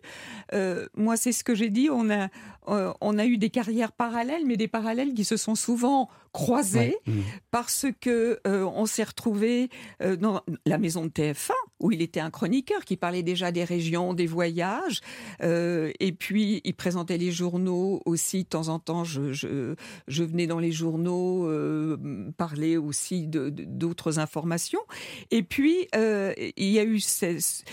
[0.54, 2.28] euh, moi c'est ce que j'ai dit, on a,
[2.68, 6.80] euh, on a eu des carrières parallèles, mais des parallèles qui se sont souvent croisées
[6.80, 7.14] Ouais.
[7.14, 7.24] Mhm.
[7.52, 9.70] parce que euh, on s'est retrouvé
[10.20, 14.14] dans la maison de TF1 où il était un chroniqueur qui parlait déjà des régions,
[14.14, 15.02] des voyages,
[15.42, 19.04] euh, et puis il présentait les journaux aussi de temps en temps.
[19.04, 19.76] Je,
[20.08, 21.98] venais dans les journaux euh,
[22.38, 24.82] parler aussi d'autres informations.
[25.32, 27.64] Et puis euh, il y a eu ces-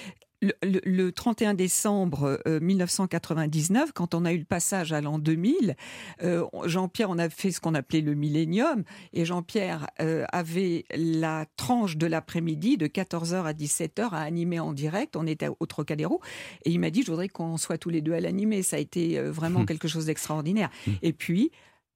[0.42, 5.18] le, le- le 31 décembre euh, 1999, quand on a eu le passage à l'an
[5.18, 5.76] 2000,
[6.22, 11.46] euh, Jean-Pierre, on a fait ce qu'on appelait le millénium, et Jean-Pierre euh, avait la
[11.56, 15.16] tranche de l'après-midi de 14h à 17h à animer en direct.
[15.16, 16.20] On était au Trocadéro,
[16.64, 18.62] et il m'a dit, je voudrais qu'on soit tous les deux à l'animer.
[18.62, 19.66] Ça a été euh, vraiment Hmm.
[19.66, 20.70] quelque chose d'extraordinaire.
[21.02, 21.50] Et puis,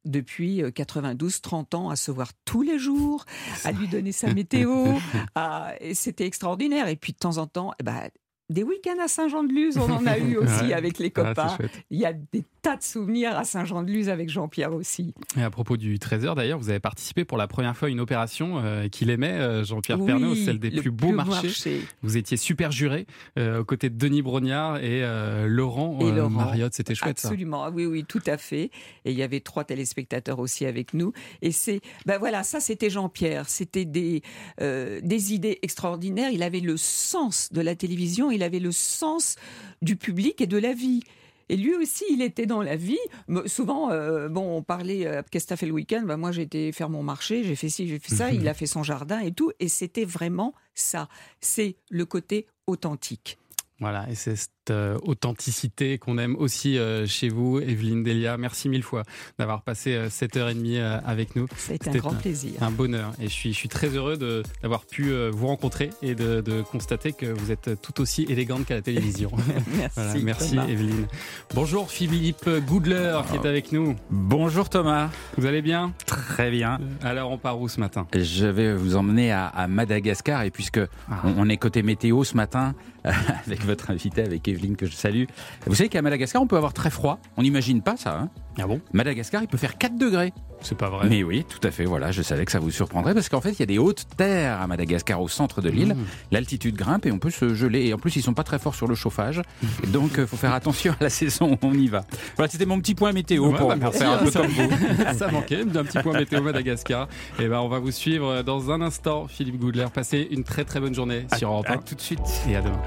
[0.06, 3.26] depuis euh, 92, 30 ans, à se voir tous les jours,
[3.64, 4.86] à lui donner sa météo.
[5.34, 6.88] à- C'était extraordinaire.
[6.88, 8.08] Et puis, de temps en temps, eh ben,
[8.50, 10.74] des week-ends à Saint-Jean-de-Luz, on en a eu aussi Ouais.
[10.74, 11.56] avec les Ah, copains.
[11.90, 15.14] Il y a des tas de souvenirs à Saint-Jean-de-Luz avec Jean-Pierre aussi.
[15.38, 18.00] Et à propos du 13h, d'ailleurs, vous avez participé pour la première fois à une
[18.00, 21.46] opération euh, qu'il aimait, euh, Jean-Pierre Oui, Pernaut, celle des plus beaux marchés.
[21.46, 21.80] marché.
[22.02, 23.06] Vous étiez super juré
[23.38, 25.00] euh, aux côtés de Denis Brognard et
[25.46, 26.28] Laurent, Et Laurent.
[26.30, 26.74] Mariotte.
[26.74, 27.10] C'était chouette.
[27.24, 28.70] Absolument, oui, oui, tout à fait.
[29.04, 31.12] Et il y avait trois téléspectateurs aussi avec nous.
[31.40, 33.48] Et c'est, ben voilà, ça c'était Jean-Pierre.
[33.48, 34.22] C'était des,
[34.58, 36.30] des idées extraordinaires.
[36.32, 39.36] Il avait le sens de la télévision, il avait le sens
[39.82, 41.02] du public et de la vie.
[41.48, 42.98] Et lui aussi, il était dans la vie.
[43.46, 46.02] Souvent, euh, bon, on parlait, euh, qu'est-ce que fait le week-end?
[46.04, 48.30] Ben, Moi, j'ai été faire mon marché, j'ai fait ci, j'ai fait ça.
[48.30, 49.50] il a fait son jardin et tout.
[49.58, 51.08] Et c'était vraiment ça.
[51.40, 53.36] C'est le côté authentique.
[53.80, 54.36] Voilà, et c'est
[54.70, 58.36] authenticité qu'on aime aussi euh, chez vous, Evelyne Delia.
[58.36, 59.02] Merci mille fois
[59.38, 61.46] d'avoir passé euh, cette heure et demie euh, avec nous.
[61.56, 62.52] C'était un grand plaisir.
[62.62, 63.12] Un bonheur.
[63.20, 64.16] Et je suis, je suis très heureux
[64.62, 68.66] d'avoir pu euh, vous rencontrer et de, de constater que vous êtes tout aussi élégante
[68.66, 69.30] qu'à la télévision.
[69.76, 70.66] Merci, merci Thomas.
[70.68, 71.06] Evelyne.
[71.54, 73.96] Bonjour Philippe Goudler qui est avec nous.
[74.10, 75.10] Bonjour Thomas.
[75.36, 75.92] Vous allez bien?
[76.06, 76.78] Très bien.
[77.02, 78.06] Alors on part où ce matin?
[78.14, 80.80] Je vais vous emmener à, à Madagascar et puisque
[81.10, 81.22] Ah.
[81.24, 85.24] on, on est côté météo ce matin avec votre invité, avec Evelyne que je salue.
[85.66, 87.18] Vous savez qu'à Madagascar on peut avoir très froid.
[87.36, 88.18] On n'imagine pas ça.
[88.18, 88.28] Hein
[88.58, 88.80] ah bon?
[88.92, 90.32] Madagascar il peut faire 4 degrés.
[90.62, 91.08] C'est pas vrai.
[91.08, 91.86] Mais oui, tout à fait.
[91.86, 94.04] Voilà, je savais que ça vous surprendrait parce qu'en fait il y a des hautes
[94.18, 95.94] terres à Madagascar au centre de l'île.
[95.94, 96.04] Mmh.
[96.32, 97.86] L'altitude grimpe et on peut se geler.
[97.86, 99.40] Et en plus ils sont pas très forts sur le chauffage.
[99.88, 102.02] Donc il faut faire attention à la saison où on y va.
[102.36, 104.40] Voilà, c'était mon petit point météo Ouais, pour, bah, pour merci, faire un peu ça-
[104.40, 104.70] comme vous.
[105.18, 107.08] ça manquait, d'un petit point météo Madagascar.
[107.38, 109.86] Et ben, on va vous suivre dans un instant, Philippe Goudler.
[109.94, 111.78] Passez une très très bonne journée sur Europe à 1.
[111.78, 112.20] tout de suite.
[112.48, 112.80] Et à demain.